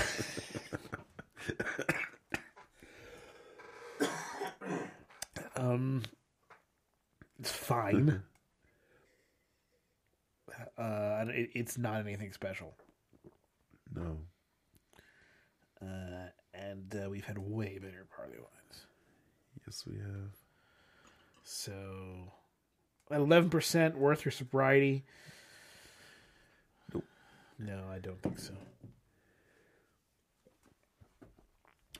[5.70, 6.02] um,
[7.38, 8.22] it's fine.
[10.76, 12.74] Uh, it, it's not anything special,
[13.94, 14.18] No.
[15.80, 18.86] uh, and uh, we've had way better barley wines.
[19.66, 20.32] Yes, we have.
[21.44, 21.72] So,
[23.10, 25.04] at eleven percent worth your sobriety.
[26.92, 27.04] Nope.
[27.58, 28.52] No, I don't think so.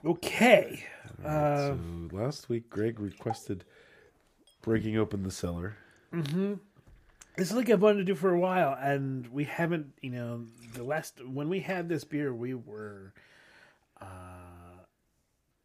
[0.04, 0.84] Okay.
[1.24, 1.78] Uh, so
[2.12, 3.64] last week, Greg requested
[4.62, 5.76] breaking open the cellar.
[6.12, 9.92] This is like I've wanted to do for a while, and we haven't.
[10.02, 13.12] You know, the last when we had this beer, we were
[14.00, 14.04] uh,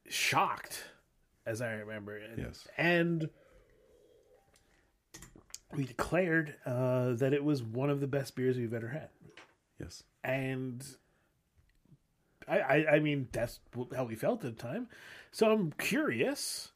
[0.07, 0.83] shocked,
[1.45, 2.17] as I remember.
[2.17, 2.67] And, Yes.
[2.77, 3.29] and
[5.75, 9.09] we declared uh, that it was one of the best beers we've ever had.
[9.79, 10.03] Yes.
[10.23, 10.85] and
[12.47, 13.59] I, I, I mean that's
[13.95, 14.87] how we felt at the time.
[15.31, 16.71] So I'm curious.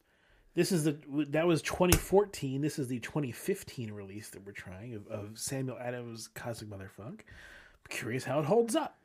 [0.54, 0.96] This is the
[1.28, 2.60] that was 2014.
[2.60, 7.24] This is the 2015 release that we're trying of, of Samuel Adams' Cosmic Mother Funk.
[7.28, 8.96] I'm curious how it holds up.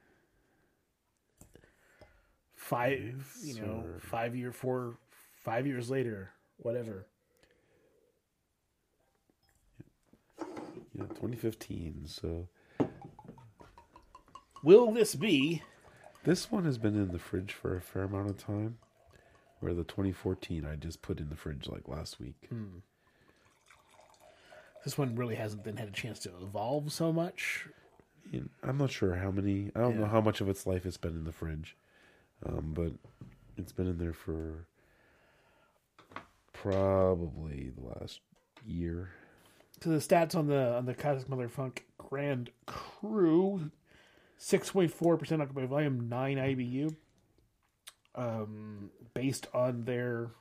[2.55, 4.97] Five, you know, five year, four,
[5.43, 7.05] five years later, whatever.
[10.95, 12.07] Yeah, 2015.
[12.07, 12.47] So
[14.65, 15.61] Will this be?
[16.25, 18.79] This one has been in the fridge for a fair amount of time.
[19.59, 22.49] Where the 2014 I just put in the fridge like last week.
[22.53, 22.81] Mm.
[24.83, 27.67] This one really hasn't then had a chance to evolve so much.
[28.63, 29.71] I'm not sure how many.
[29.75, 29.99] I don't yeah.
[30.01, 31.77] know how much of its life has been in the fridge,
[32.45, 32.91] um, but
[33.57, 34.67] it's been in there for
[36.53, 38.19] probably the last
[38.65, 39.09] year.
[39.81, 43.71] So the stats on the on the Cosmic Mother Funk Grand Cru
[44.39, 46.95] 6.4% occupied volume, 9 IBU,
[48.15, 50.31] um, based on their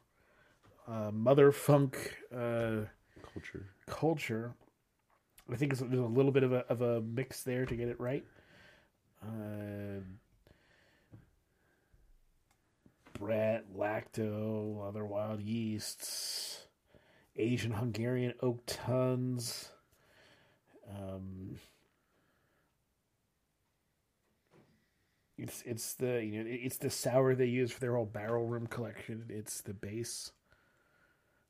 [0.86, 2.82] uh, mother funk uh,
[3.22, 3.70] culture.
[3.86, 4.54] Culture.
[5.50, 8.00] I think there's a little bit of a, of a mix there to get it
[8.00, 8.24] right.
[9.22, 10.00] Uh,
[13.18, 16.66] Brett, lacto, other wild yeasts,
[17.36, 19.70] Asian Hungarian oak tuns.
[20.90, 21.56] Um,
[25.44, 28.66] it's it's the you know it's the sour they use for their whole barrel room
[28.66, 29.26] collection.
[29.28, 30.32] It's the base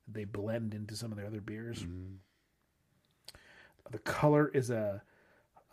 [0.09, 1.85] they blend into some of their other beers.
[1.85, 2.16] Mm,
[3.92, 5.00] The color is a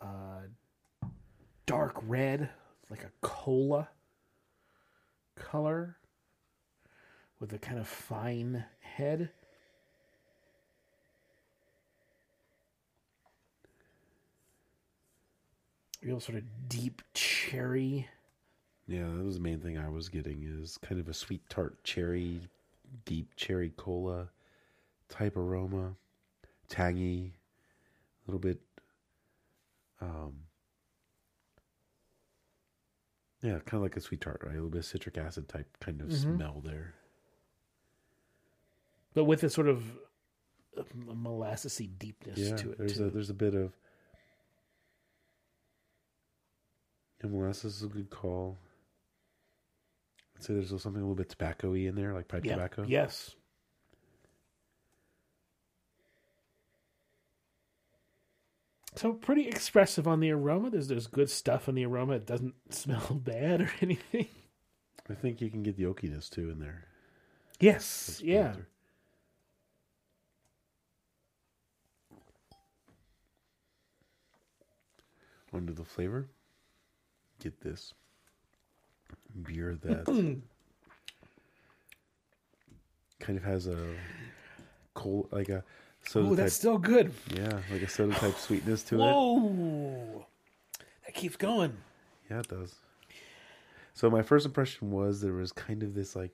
[0.00, 0.42] uh,
[1.66, 2.48] dark red,
[2.90, 3.88] like a cola
[5.34, 5.96] color,
[7.40, 9.30] with a kind of fine head.
[16.02, 18.08] Real sort of deep cherry.
[18.88, 21.82] Yeah, that was the main thing I was getting is kind of a sweet tart
[21.84, 22.40] cherry,
[23.04, 24.28] deep cherry cola
[25.08, 25.94] type aroma,
[26.68, 27.34] tangy,
[28.26, 28.60] a little bit.
[30.00, 30.32] Um,
[33.40, 34.52] yeah, kind of like a sweet tart, right?
[34.52, 36.94] A little bit of citric acid type kind of smell there.
[39.14, 39.84] but with a sort of
[40.76, 43.04] uh, molassesy deepness Yeah, to it there's too.
[43.06, 43.72] a there's a bit of.
[47.28, 48.58] Molasses is a good call.
[50.36, 52.54] I'd say there's something a little bit tobacco-y in there, like pipe yeah.
[52.54, 52.84] tobacco.
[52.86, 53.36] Yes.
[58.96, 60.70] So pretty expressive on the aroma.
[60.70, 62.14] There's there's good stuff in the aroma.
[62.14, 64.28] It doesn't smell bad or anything.
[65.08, 66.84] I think you can get the oakiness too in there.
[67.60, 68.20] Yes.
[68.22, 68.54] Yeah.
[75.54, 76.28] Under the flavor,
[77.42, 77.94] get this
[79.42, 80.04] beer that
[83.18, 83.76] kind of has a
[84.94, 85.62] cold, like a
[86.06, 86.36] soda Oh, type.
[86.38, 87.12] that's still good.
[87.34, 88.98] yeah, like a soda type sweetness to it.
[88.98, 90.26] Whoa,
[91.06, 91.72] that keeps going.
[92.30, 92.74] Yeah, it does.
[93.94, 96.32] So my first impression was there was kind of this like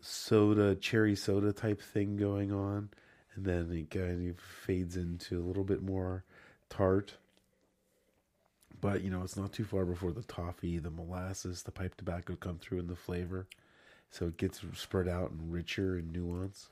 [0.00, 2.90] soda, cherry soda type thing going on,
[3.34, 6.24] and then it kind of fades into a little bit more
[6.68, 7.14] tart.
[8.80, 12.36] But you know, it's not too far before the toffee, the molasses, the pipe tobacco
[12.36, 13.46] come through in the flavor,
[14.10, 16.68] so it gets spread out and richer in nuance.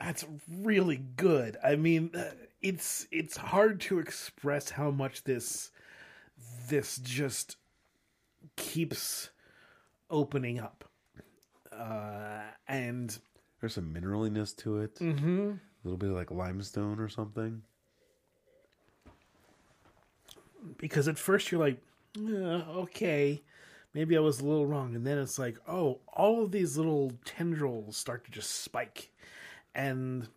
[0.00, 0.24] That's
[0.62, 1.56] really good.
[1.62, 2.30] I mean, uh,
[2.62, 5.70] it's it's hard to express how much this
[6.68, 7.56] this just
[8.56, 9.30] keeps
[10.08, 10.84] opening up,
[11.72, 13.18] uh, and
[13.60, 15.54] There's some mineraliness to it, mm-hmm.
[15.88, 17.62] Little bit of like limestone or something.
[20.76, 21.80] because at first you're like,
[22.18, 23.42] "Uh, okay,
[23.94, 27.12] maybe I was a little wrong, and then it's like, oh, all of these little
[27.24, 29.10] tendrils start to just spike,
[29.74, 30.28] and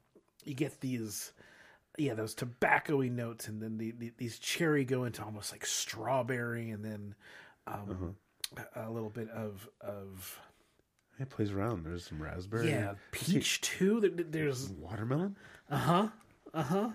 [0.43, 1.33] you get these,
[1.97, 6.69] yeah, those tobacco-y notes, and then the, the, these cherry go into almost like strawberry,
[6.71, 7.15] and then
[7.67, 8.15] um,
[8.75, 10.39] a, a little bit of of
[11.19, 11.83] It plays around.
[11.85, 12.69] There's some raspberry.
[12.69, 13.99] yeah peach too.
[14.01, 15.35] There- There's Watermelon?
[15.69, 16.07] uh huh
[16.53, 16.89] uh huh.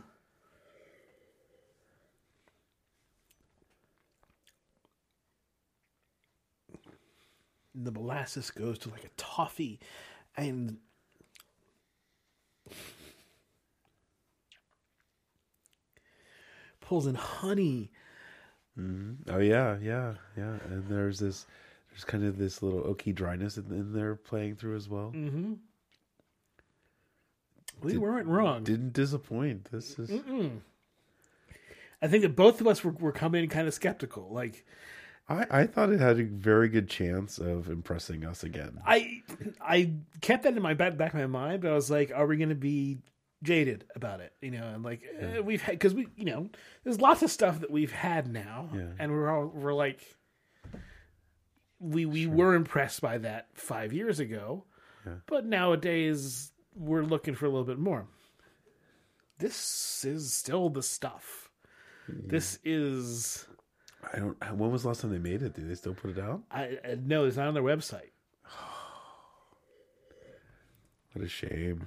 [7.75, 9.79] The molasses goes to like a toffee,
[10.37, 10.79] and
[16.81, 17.91] pulls in honey.
[18.79, 20.59] Oh yeah, yeah, yeah.
[20.69, 21.47] And there's this,
[21.97, 25.15] there's kind of this little oaky dryness in, in there playing through as well.
[25.17, 25.55] Mm-hmm.
[27.83, 28.65] We weren't wrong.
[28.65, 29.71] Didn't disappoint.
[29.73, 30.11] This is
[32.03, 34.29] I think that both of us were, were coming in kind of skeptical.
[34.31, 34.67] Like
[35.27, 38.79] I, I thought it had a very good chance of impressing us again.
[38.87, 39.23] I
[39.59, 42.27] I kept that in my back back of my mind, but I was like, are
[42.27, 42.99] we going to be
[43.43, 44.35] jaded about it?
[44.43, 46.51] You know, and like eh, we've had because we you know
[46.85, 48.83] there's lots of stuff that we've had now, Yeah.
[48.99, 50.01] and we're all we're like
[51.79, 54.65] we we were impressed by that five years ago,
[55.27, 58.07] but nowadays we're looking for a little bit more.
[59.39, 61.51] This is still the stuff.
[62.09, 63.47] This is
[64.13, 64.37] I don't.
[64.57, 65.55] When was the last time they made it?
[65.55, 66.43] Do they still put it out?
[66.51, 68.11] I, I no, it's not on their website.
[71.13, 71.87] What a shame.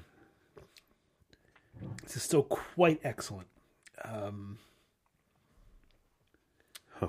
[2.04, 3.48] This is still quite excellent.
[4.04, 4.58] Um,
[7.00, 7.08] Huh.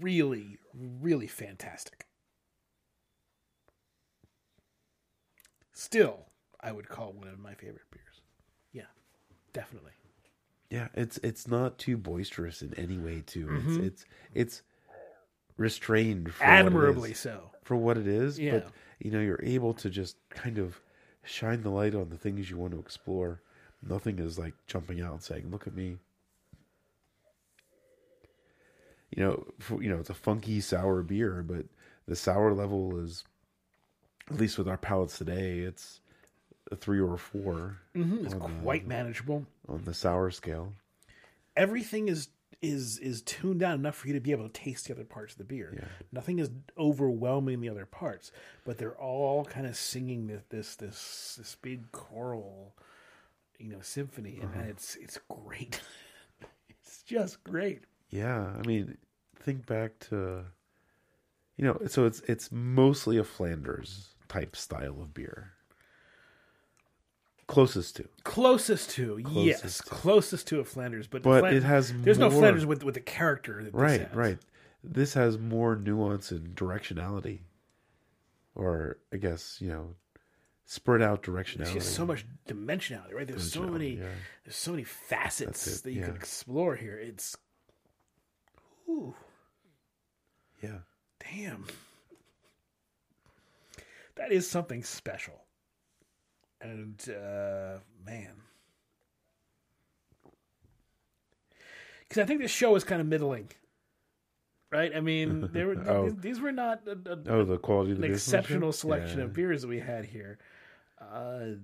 [0.00, 2.06] Really, really fantastic.
[5.72, 6.26] Still,
[6.60, 8.22] I would call one of my favorite beers.
[8.72, 8.82] Yeah,
[9.52, 9.92] definitely.
[10.70, 13.22] Yeah, it's it's not too boisterous in any way.
[13.26, 13.46] Too.
[13.46, 13.84] Mm-hmm.
[13.84, 14.04] It's it's
[14.34, 14.62] it's
[15.58, 16.32] restrained.
[16.32, 17.18] For what it Admirably is.
[17.18, 17.50] so.
[17.62, 18.38] for what it is.
[18.38, 18.52] Yeah.
[18.52, 18.68] But
[18.98, 20.80] you know, you're able to just kind of
[21.22, 23.42] shine the light on the things you want to explore.
[23.86, 25.98] Nothing is like jumping out and saying, "Look at me."
[29.10, 29.46] You know,
[29.80, 31.66] you know, it's a funky sour beer, but
[32.06, 33.24] the sour level is,
[34.30, 36.00] at least with our palates today, it's
[36.70, 38.24] a three or a 4 mm-hmm.
[38.24, 39.46] It's on, the, quite manageable.
[39.68, 40.72] on the sour scale.
[41.56, 42.28] Everything is
[42.62, 45.34] is is tuned down enough for you to be able to taste the other parts
[45.34, 45.88] of the beer.
[46.10, 48.32] Nothing is overwhelming the other parts,
[48.64, 52.74] but they're all kind of singing this this this, this big choral,
[53.58, 54.70] you know, symphony, and uh-huh.
[54.70, 55.80] it's it's great.
[56.68, 57.84] it's just great.
[58.08, 58.96] Yeah, I mean,
[59.36, 60.44] think back to,
[61.56, 65.52] you know, so it's it's mostly a Flanders type style of beer.
[67.46, 69.90] Closest to, Closest to yes, Closest to.
[69.90, 73.00] closest to a Flanders, but But Flan- it has there's no Flanders with with the
[73.00, 73.62] character.
[73.62, 74.14] That this right, has.
[74.14, 74.38] right.
[74.82, 77.40] This has more nuance and directionality,
[78.54, 79.94] or I guess you know,
[80.64, 81.72] spread out directionality.
[81.72, 83.26] There's so much dimensionality, right?
[83.26, 84.06] There's so many, yeah.
[84.44, 86.98] there's so many facets that you can explore here.
[86.98, 87.36] It's,
[88.88, 89.14] ooh,
[90.62, 90.78] Yeah,
[91.20, 91.66] damn,
[94.16, 95.42] that is something special.
[96.60, 98.32] And uh, man,
[102.08, 103.48] because I think this show is kind of middling,
[104.72, 104.90] right?
[104.96, 106.04] I mean, there were Oh.
[106.04, 109.24] these, these were not a, a, Oh, the quality of the an exceptional selection Yeah.
[109.26, 110.38] of beers that we had here.
[111.00, 111.56] Uh,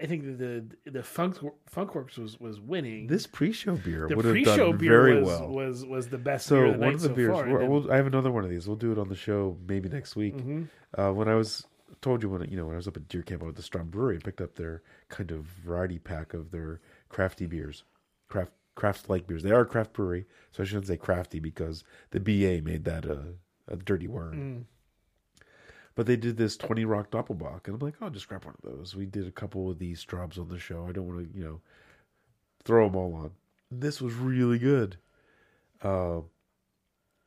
[0.00, 1.38] I think the the, Funk
[1.74, 3.08] Funkwerks was was winning.
[3.08, 5.48] This pre-show beer the would have done beer very was, well.
[5.48, 7.90] was was the best so beer of the one of the so beers, And we'll,
[7.90, 8.68] I have another one of these.
[8.68, 10.36] We'll do it on the show maybe next week.
[10.36, 11.00] Mm-hmm.
[11.00, 11.66] Uh, when I was
[12.00, 13.90] told you when you know when I was up at Deer Camp with the Straub
[13.90, 17.82] Brewery, I picked up their kind of variety pack of their crafty beers,
[18.28, 19.42] craft craft like beers.
[19.42, 23.04] They are a craft brewery, so I shouldn't say crafty because the BA made that
[23.04, 23.34] a,
[23.66, 24.34] a dirty word.
[24.34, 24.64] Mm.
[25.98, 28.54] But they did this 20 Rock Doppelbock, and I'm like, oh, I'll just grab one
[28.62, 28.94] of those.
[28.94, 30.86] We did a couple of these straubs on the show.
[30.88, 31.60] I don't want to, you know,
[32.62, 33.32] throw them all on.
[33.68, 34.98] This was really good.
[35.82, 36.20] Uh,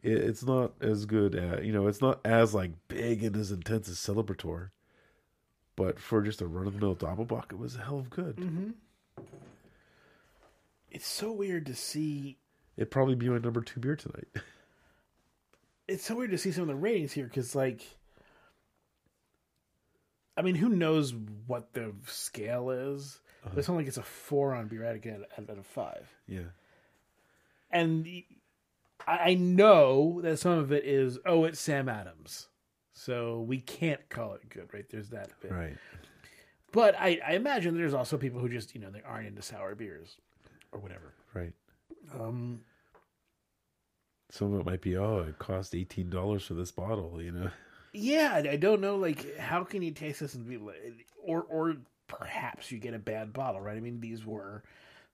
[0.02, 3.52] it, it's not as good, at, you know, it's not as like big and as
[3.52, 4.70] intense as Celebrator,
[5.76, 8.38] but for just a run of the mill Doppelbock, it was a hell of good.
[8.38, 8.70] Mm-hmm.
[10.90, 12.38] It's so weird to see.
[12.78, 14.30] It'd probably be my number two beer tonight.
[15.88, 17.82] It's so weird to see some of the ratings here because, like,
[20.38, 21.14] I mean, who knows
[21.48, 23.20] what the scale is?
[23.56, 26.08] It's not like it's a four on beer addict out out of five.
[26.28, 26.50] yeah.
[27.72, 28.08] and
[29.08, 32.48] I I know that some of it is oh it's Sam Adams,
[32.94, 34.86] so we can't call it good, right?
[34.90, 35.78] There's that bit, Right.
[36.72, 39.74] but I, I imagine there's also people who just you know they aren't into sour
[39.76, 40.18] beers
[40.72, 41.14] or whatever.
[41.34, 41.54] Right.
[42.14, 42.62] Um,
[44.30, 47.50] Some of it might be, oh, it cost $18 for this bottle, you know?
[47.94, 51.78] Yeah, I don't know like how can you taste this and be like, or or
[52.08, 53.76] perhaps you get a bad bottle, right?
[53.78, 54.64] I mean these were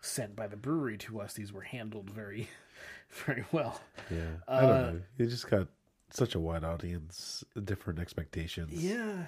[0.01, 2.47] sent by the brewery to us; these were handled very
[3.25, 3.81] very well.
[4.11, 4.25] Yeah.
[4.47, 5.01] I don't Uh, know.
[5.17, 5.67] It just got
[6.11, 8.71] such a wide audience, different expectations.
[8.73, 9.25] Yeah,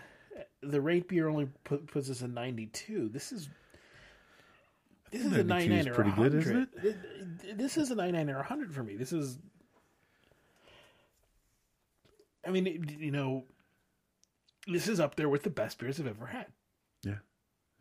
[0.61, 3.09] the RateBeer only put, puts us in ninety-two.
[3.09, 3.49] This is
[5.11, 6.85] this is a 92 is or pretty good, isn't 100.
[6.85, 7.57] it?
[7.57, 8.95] This is a ninety-nine or hundred for me.
[8.95, 9.39] This is,
[12.49, 13.45] I mean, it- you know,
[14.67, 16.47] this is up there with the best beers I've ever had.
[17.03, 17.19] Yeah.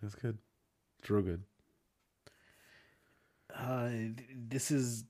[0.02, 0.36] That's good.
[1.00, 1.42] It's real good.
[3.54, 3.88] Uh,
[4.48, 5.04] this is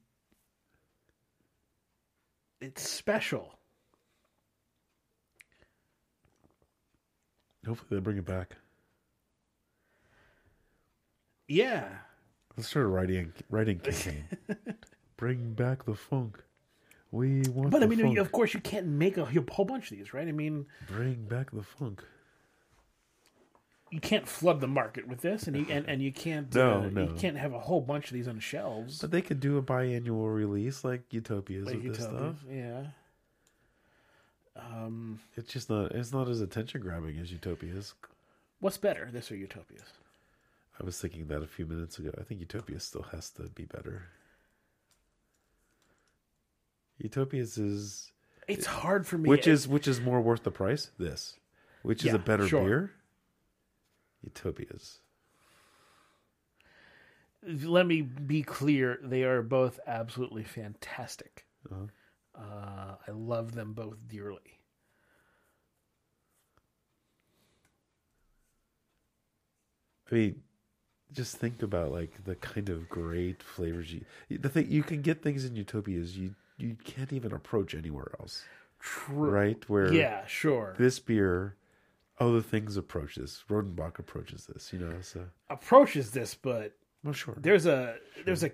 [2.61, 3.59] it's special.
[7.67, 8.57] Hopefully they bring it back.
[11.49, 11.89] Yeah,
[12.57, 14.25] Let's start writing writing campaign.
[15.17, 16.43] bring back the funk.
[17.11, 18.19] We want but I mean, funk.
[18.19, 20.29] of course, you can't make a whole bunch of these, right?
[20.29, 20.67] I mean.
[20.89, 22.05] Bring back the funk.
[23.91, 26.89] you can't flood the market with this, and you and, and you can't No, uh,
[26.91, 27.03] no.
[27.05, 28.99] you can't have a whole bunch of these on shelves.
[29.01, 32.37] But they could do a biannual release like Utopias like with this stuff.
[32.51, 32.89] yeah.
[34.57, 37.95] Um, It's just not it's not as attention grabbing as Utopias.
[38.61, 39.87] what's better, this or Utopias?
[40.81, 42.11] I was thinking that a few minutes ago.
[42.21, 44.03] I think Utopia still has to be better.
[46.99, 48.13] Utopias is
[48.49, 49.29] It's hard for me.
[49.29, 50.91] which is which is more worth the price?
[50.99, 51.39] This.
[51.83, 52.65] Which is Yeah, a better sure.
[52.65, 52.93] beer?
[54.23, 55.01] Utopias.
[57.43, 61.47] let me be clear: they are both absolutely fantastic.
[61.71, 61.87] Uh-huh.
[62.35, 64.59] Uh, I love them both dearly.
[70.11, 70.43] I mean,
[71.13, 75.23] just think about like the kind of great flavors you the thing you can get
[75.23, 78.45] things in Utopias you you can't even approach anywhere else.
[78.81, 79.31] True.
[79.31, 79.69] Right?
[79.69, 80.75] Where Yeah, sure.
[80.79, 81.57] this beer
[82.21, 83.45] other things approach this.
[83.49, 87.35] Rodenbach approaches this, you know, so Approaches this, but well sure.
[87.39, 88.51] there's a there's a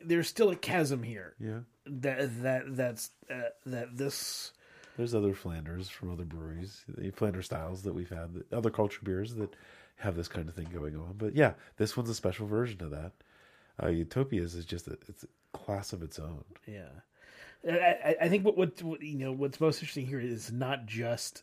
[0.00, 1.60] there's still a chasm here Yeah.
[1.86, 4.52] that that that's uh, that this
[4.96, 9.34] There's other Flanders from other breweries, the Flanders styles that we've had, other culture beers
[9.36, 9.54] that
[9.96, 11.14] have this kind of thing going on.
[11.18, 13.12] But yeah, this one's a special version of that.
[13.82, 16.44] Uh, Utopias is just a, it's a class of its own.
[16.66, 16.88] Yeah,
[17.66, 17.70] I,
[18.04, 21.42] I- I think what, what what you know what's most interesting here is not just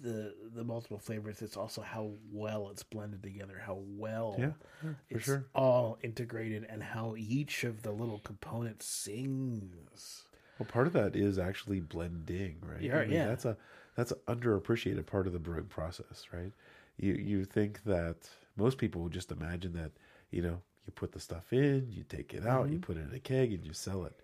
[0.00, 4.94] the the multiple flavors; it's also how well it's blended together, how well Yeah, yeah,
[5.10, 5.44] it's sure.
[5.54, 10.26] all integrated, and how each of the little components sings.
[10.58, 12.92] Well, part of that is actually blending, right?
[12.92, 13.24] Yeah, yeah.
[13.24, 13.56] That's a
[13.96, 16.52] that's an underappreciated part of the brewing process, right?
[16.96, 19.92] You you think that most people would just imagine that
[20.30, 22.80] you know you put the stuff in, you take it out, you Mm-hmm.
[22.80, 24.20] put it in a keg, and you sell it.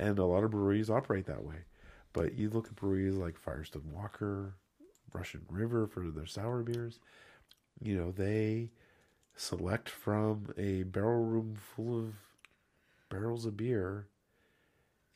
[0.00, 1.56] And a lot of breweries operate that way.
[2.14, 4.54] But you look at breweries like Firestone Walker,
[5.12, 6.98] Russian River for their sour beers.
[7.82, 8.70] You know they
[9.36, 12.14] select from a barrel room full of
[13.10, 14.08] barrels of beer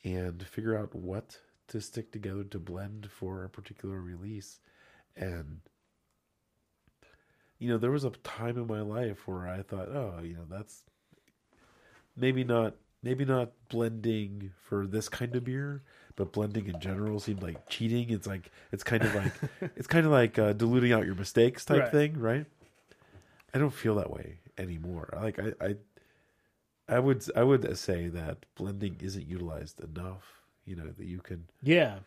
[0.03, 4.59] and figure out what to stick together to blend for a particular release.
[5.17, 5.61] And
[7.57, 10.45] you know, there was a time in my life where I thought, oh, you know,
[10.47, 10.83] that's
[12.15, 12.75] maybe not
[13.05, 15.83] maybe not blending for this kind of beer,
[16.17, 18.09] but blending in general seemed like cheating.
[18.09, 19.39] It's like it's kind of like
[19.77, 21.91] it's kind of like uh, diluting out your mistakes type Right.
[21.91, 22.45] thing, right?
[23.53, 25.09] I don't feel that way anymore.
[25.15, 25.75] Like I, I
[26.89, 30.41] I would I would say that blending isn't utilized enough.
[30.65, 31.99] You know that you can Yeah,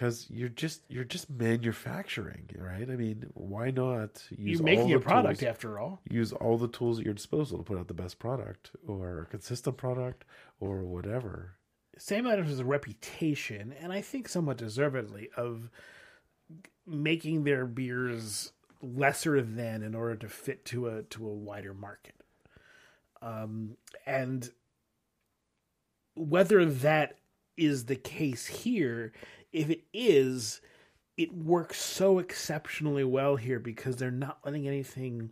[0.00, 2.88] because you're just you're just manufacturing, right?
[2.88, 6.00] I mean, why not use you're making all a product tools, after all.
[6.08, 9.26] use all the tools at your disposal to put out the best product or a
[9.26, 10.24] consistent product
[10.58, 11.56] or whatever.
[11.98, 15.68] Sam Adams has a reputation, and I think somewhat deservedly, of
[16.86, 22.14] making their beers lesser than in order to fit to a to a wider market.
[23.20, 23.76] Um,
[24.06, 24.48] and
[26.14, 27.18] whether that
[27.58, 29.12] is the case here,
[29.52, 30.60] if it is,
[31.16, 35.30] it works so exceptionally well here because they're not letting anything.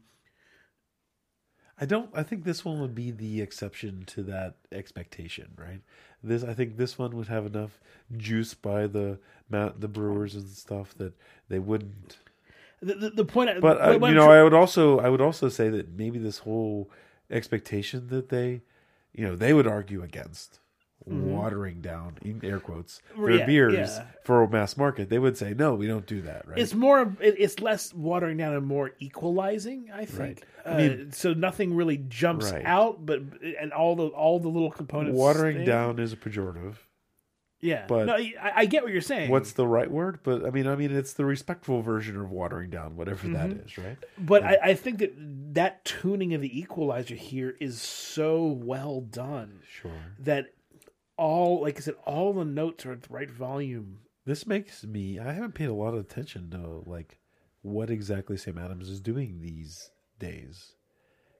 [1.80, 2.10] I don't.
[2.12, 5.80] I think this one would be the exception to that expectation, right?
[6.22, 7.80] This, I think, this one would have enough
[8.16, 11.14] juice by the the brewers and stuff that
[11.48, 12.18] they wouldn't.
[12.80, 15.20] The, the, the point, But uh, I'm you know, tr- I would also, I would
[15.20, 16.90] also say that maybe this whole
[17.30, 18.62] expectation that they,
[19.12, 20.60] you know, they would argue against
[21.06, 23.38] watering down in air quotes their Mm-hmm.
[23.38, 24.04] Yeah, beers yeah.
[24.24, 25.08] for a mass market.
[25.08, 26.58] They would say no, we don't do that, right?
[26.58, 30.66] it's more of- it's less watering down and more equalizing i think Right.
[30.66, 32.64] uh, I mean- so nothing really jumps Right.
[32.64, 33.20] out but
[33.60, 36.74] and all the all the little components Watering down is a pejorative.
[37.60, 40.18] yeah but- no I, I get what you're saying What's the right word?
[40.22, 43.66] But I mean, I mean, it's the respectful version of watering down, whatever that Mm-hmm.
[43.66, 43.96] is, right?
[44.18, 45.14] but I, I think that
[45.54, 49.90] that tuning of the equalizer here is so well done Sure.
[50.20, 50.50] that
[51.18, 55.18] all like i said all the notes are at the right volume This makes me.
[55.18, 57.18] I haven't paid a lot of attention to like
[57.62, 60.74] what exactly Sam Adams is doing these days.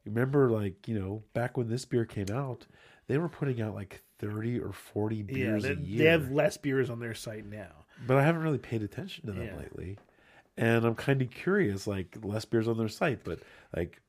[0.05, 2.66] Remember, like you know, back when this beer came out,
[3.07, 5.99] they were putting out like thirty or forty beers yeah a they, year.
[5.99, 9.33] they have less beers on their site now but I haven't really paid attention to
[9.33, 9.57] them Yeah.
[9.57, 9.99] lately,
[10.57, 11.87] and I'm kind of curious.
[11.87, 13.41] Like less beers on their site, but
[13.76, 14.01] like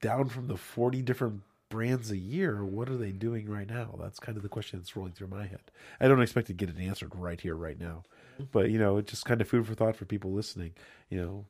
[0.00, 1.42] down from the forty different
[1.72, 2.64] brands a year.
[2.64, 3.96] What are they doing right now?
[4.00, 5.70] That's kind of the question that's rolling through my head.
[6.00, 8.04] I don't expect to get it answered right here, right now,
[8.34, 8.44] mm-hmm.
[8.52, 10.72] but you know, it's just kind of food for thought for people listening.
[11.08, 11.46] You know,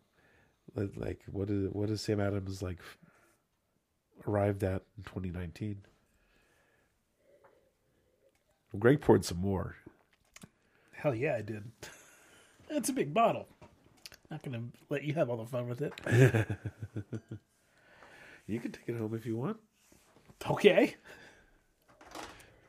[0.97, 2.79] like- what is what is Sam Adams like
[4.27, 5.83] arrived at in 2019?
[8.73, 9.77] Well, Greg poured some more.
[10.93, 11.65] hell yeah i did
[12.71, 13.49] it's a big bottle
[14.31, 15.93] not gonna let you have all the fun with it
[18.49, 19.57] You can take it home if you want.
[20.51, 20.97] Okay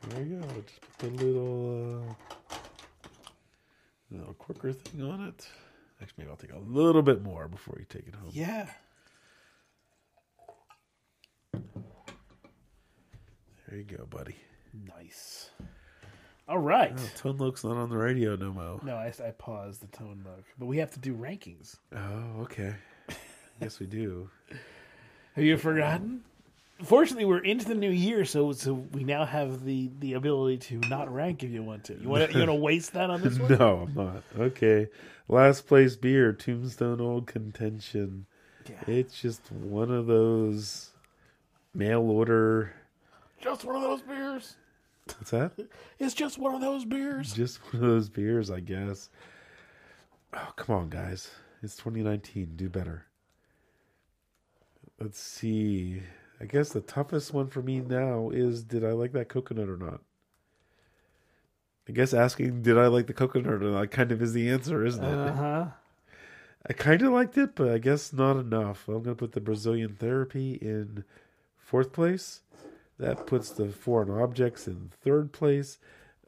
[0.08, 0.46] There you go.
[0.66, 2.56] Just put the little uh,
[4.10, 5.46] little quicker thing on it.
[6.00, 8.30] Actually, maybe I'll take a little bit more before you take it home.
[8.32, 8.68] yeah
[13.68, 14.36] There you go, buddy.
[14.96, 15.50] Nice.
[16.46, 16.92] All right.
[16.96, 18.80] Oh, Tone Loc's not on the radio no mo.
[18.84, 21.76] No, I, I paused the tone mug, but we have to do rankings.
[21.92, 22.74] Oh, okay.
[23.60, 24.28] yes, we do.
[25.34, 26.22] Have you forgotten?
[26.82, 30.88] Fortunately, we're into the new year, so so we now have the the ability to
[30.88, 31.94] not rank if you want to.
[31.94, 33.56] You want to you want to waste that on this one?
[33.56, 34.22] No, I'm not.
[34.38, 34.88] Okay.
[35.28, 38.26] Last place beer, Tombstone Old Contention.
[38.68, 38.74] Yeah.
[38.88, 40.90] It's just one of those
[41.74, 42.74] mail order.
[43.40, 44.56] Just one of those beers.
[45.06, 45.52] What's that?
[45.98, 47.32] It's just one of those beers.
[47.32, 49.10] Just one of those beers, I guess.
[50.34, 51.30] Oh, come on, guys.
[51.62, 52.56] It's 2019.
[52.56, 53.06] Do better.
[55.00, 56.02] Let's see.
[56.40, 59.76] I guess the toughest one for me now is did I like that coconut or
[59.76, 60.00] not?
[61.88, 64.84] I guess asking did I like the coconut or not kind of is the answer,
[64.84, 65.14] isn't it?
[65.14, 65.66] Uh huh.
[66.66, 68.88] I kind of liked it, but I guess not enough.
[68.88, 71.04] I'm going to put the Brazilian therapy in
[71.58, 72.40] fourth place.
[72.98, 75.78] That puts the foreign objects in third place.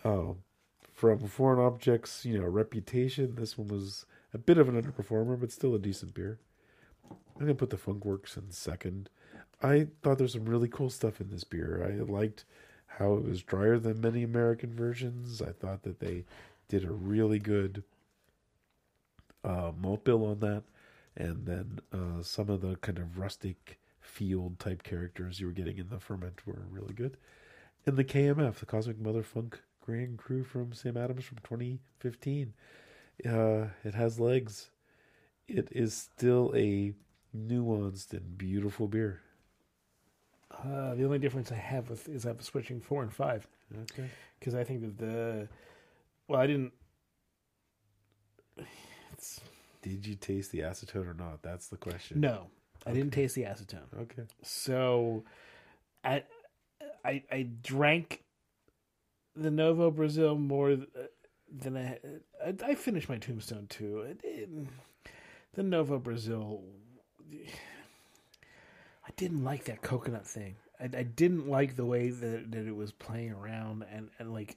[0.04, 0.36] Oh,
[0.92, 4.04] from foreign objects, you know, reputation, this one was
[4.34, 6.38] a bit of an underperformer, but still a decent beer.
[7.10, 9.08] I'm going to put the Funkwerks in second.
[9.62, 11.82] I thought there's some really cool stuff in this beer.
[11.84, 12.44] I liked
[12.86, 15.40] how it was drier than many American versions.
[15.40, 16.24] I thought that they
[16.68, 17.82] did a really good
[19.44, 20.64] uh, malt bill on that,
[21.16, 25.78] and then uh, some of the kind of rustic field type characters you were getting
[25.78, 27.16] in the ferment were really good.
[27.86, 32.52] And the KMF, the Cosmic Mother Funk Grand Cru from Sam Adams from 2015,
[33.24, 34.70] uh, it has legs.
[35.48, 36.92] It is still a
[37.36, 39.20] nuanced and beautiful beer.
[40.50, 43.46] Uh, the only difference I have with is I'm switching four and five
[43.82, 44.08] Okay.
[44.38, 45.48] because I think that the
[46.28, 46.72] well, I didn't.
[49.12, 49.40] It's,
[49.82, 51.42] Did you taste the acetone or not?
[51.42, 52.20] That's the question.
[52.20, 52.46] no,
[52.86, 53.86] I didn't taste the acetone.
[54.02, 54.22] Okay.
[54.42, 55.24] So,
[56.04, 56.22] I
[57.04, 58.22] I I drank
[59.34, 60.76] the Novo Brazil more
[61.52, 61.98] than I
[62.44, 64.00] I, I finished my Tombstone too.
[64.00, 64.48] It, it,
[65.54, 66.62] the Novo Brazil,
[69.16, 70.56] didn't like that coconut thing.
[70.80, 74.56] I, I didn't like the way that, that it was playing around, and and like.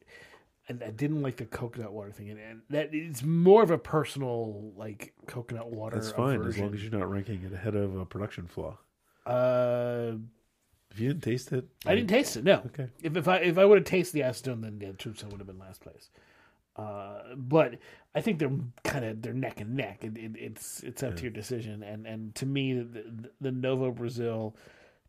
[0.72, 3.78] And I didn't like the coconut water thing, and, and that it's more of a
[3.80, 5.95] personal like coconut water.
[5.95, 8.78] That's fine as long as you're not ranking it ahead of a production flaw.
[9.26, 10.18] Uh,
[10.91, 12.43] If you didn't taste it, I didn't taste it.
[12.43, 12.62] No.
[12.68, 12.88] Okay.
[13.01, 15.47] If if I if I would have tasted the acetone, then yeah, Tombstone would have
[15.47, 16.12] been last place.
[16.80, 17.75] Uh, but
[18.15, 18.51] I think they're
[18.84, 20.03] kind of they're neck and neck.
[20.03, 21.84] It, it, it's it's up to your decision.
[21.84, 24.55] And and to me, the, the, the Novo Brazil.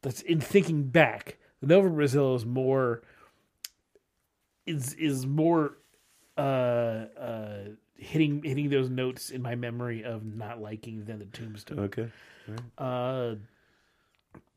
[0.03, 3.03] That's in thinking back, the Novo Brazil is more
[4.67, 5.77] is is more
[6.39, 7.59] uh uh
[7.97, 11.81] hitting hitting those notes in my memory of not liking than the Tombstone.
[11.81, 12.09] Okay.
[12.79, 13.35] Uh,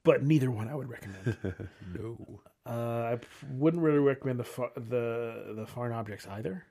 [0.04, 1.38] but neither one I would recommend.
[1.98, 2.40] No.
[2.66, 3.20] Uh, I
[3.52, 6.66] wouldn't really recommend the fa- the the foreign objects either.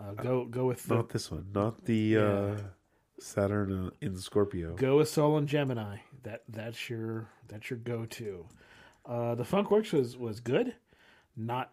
[0.00, 1.46] Uh, go go with the, Not this one.
[1.54, 2.56] Not the uh,
[3.18, 4.74] Saturn uh, in Scorpio.
[4.74, 5.98] go with Sol and Gemini.
[6.22, 8.46] That that's your that's your go to.
[9.06, 10.74] Uh, the Funkwerks was was good.
[11.36, 11.72] Not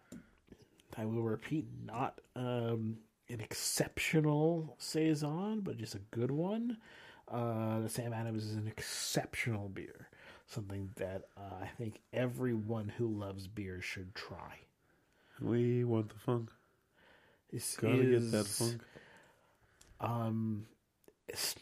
[0.96, 2.98] I will repeat, not um,
[3.28, 6.78] an exceptional saison, but just a good one.
[7.30, 10.08] Uh, the Sam Adams is an exceptional beer.
[10.46, 14.58] Something that uh, I think everyone who loves beer should try.
[15.40, 16.50] We want the funk.
[17.52, 18.82] This Gotta is, get that funk.
[20.00, 20.66] um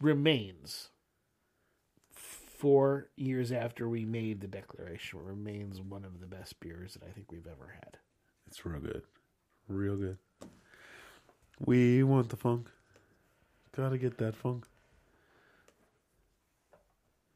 [0.01, 0.91] remains
[2.13, 7.13] four years after we made the declaration remains one of the best beers that I
[7.13, 7.99] think we've ever had.
[8.47, 9.03] It's real good.
[9.69, 10.19] Real good.
[11.65, 12.69] We want the funk.
[13.77, 14.67] Gotta get that funk.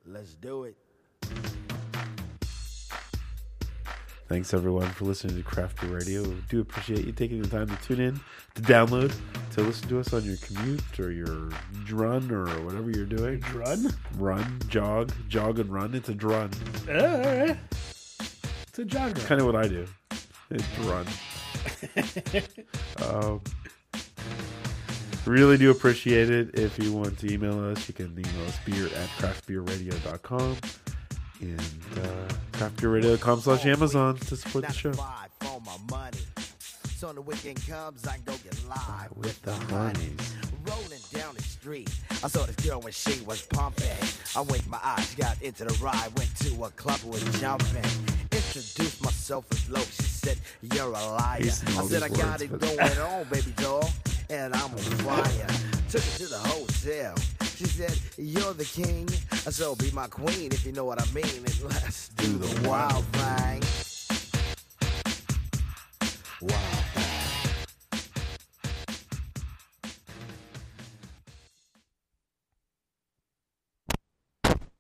[0.05, 0.77] Let's do it.
[4.29, 6.23] Thanks everyone for listening to Craft Beer Radio.
[6.23, 8.21] We do appreciate you taking the time to tune in,
[8.55, 9.15] to download,
[9.53, 11.51] to listen to us on your commute or your
[11.91, 13.45] run or whatever you're doing.
[13.55, 13.93] Run?
[14.17, 15.95] Run, jog, jog and run.
[15.95, 16.51] It's a drun.
[16.89, 17.55] Uh.
[18.69, 19.27] It's a jogger.
[19.27, 19.87] Kind of what I do.
[20.51, 21.07] It's run.
[23.11, 23.41] um,
[25.27, 26.59] really do appreciate it.
[26.59, 30.57] If you want to email us, you can email us beer at craftbeerradio.com
[31.41, 31.61] and
[31.99, 34.93] uh, craftbeerradio.com slash Amazon to support the show.
[34.93, 36.19] for my money.
[36.97, 40.35] So when the weekend comes, I go get live With the honeys.
[40.65, 41.91] Rolling down the street,
[42.23, 43.89] I saw this girl when she was pumping.
[44.37, 47.83] I winked my eyes, got into the ride, went to a club, was jumping.
[48.31, 49.85] Introduced myself as Loc.
[49.85, 50.39] She said,
[50.73, 53.91] "You're a liar." I said, "I got words, it going on, baby doll,
[54.31, 55.47] and I'm on fire."
[55.91, 57.15] Took her to the hotel.
[57.63, 59.09] She said, "You're the king,
[59.49, 63.05] so be my queen if you know what I mean, and let's do the wild
[63.15, 63.63] thing."
[66.41, 66.82] Wow.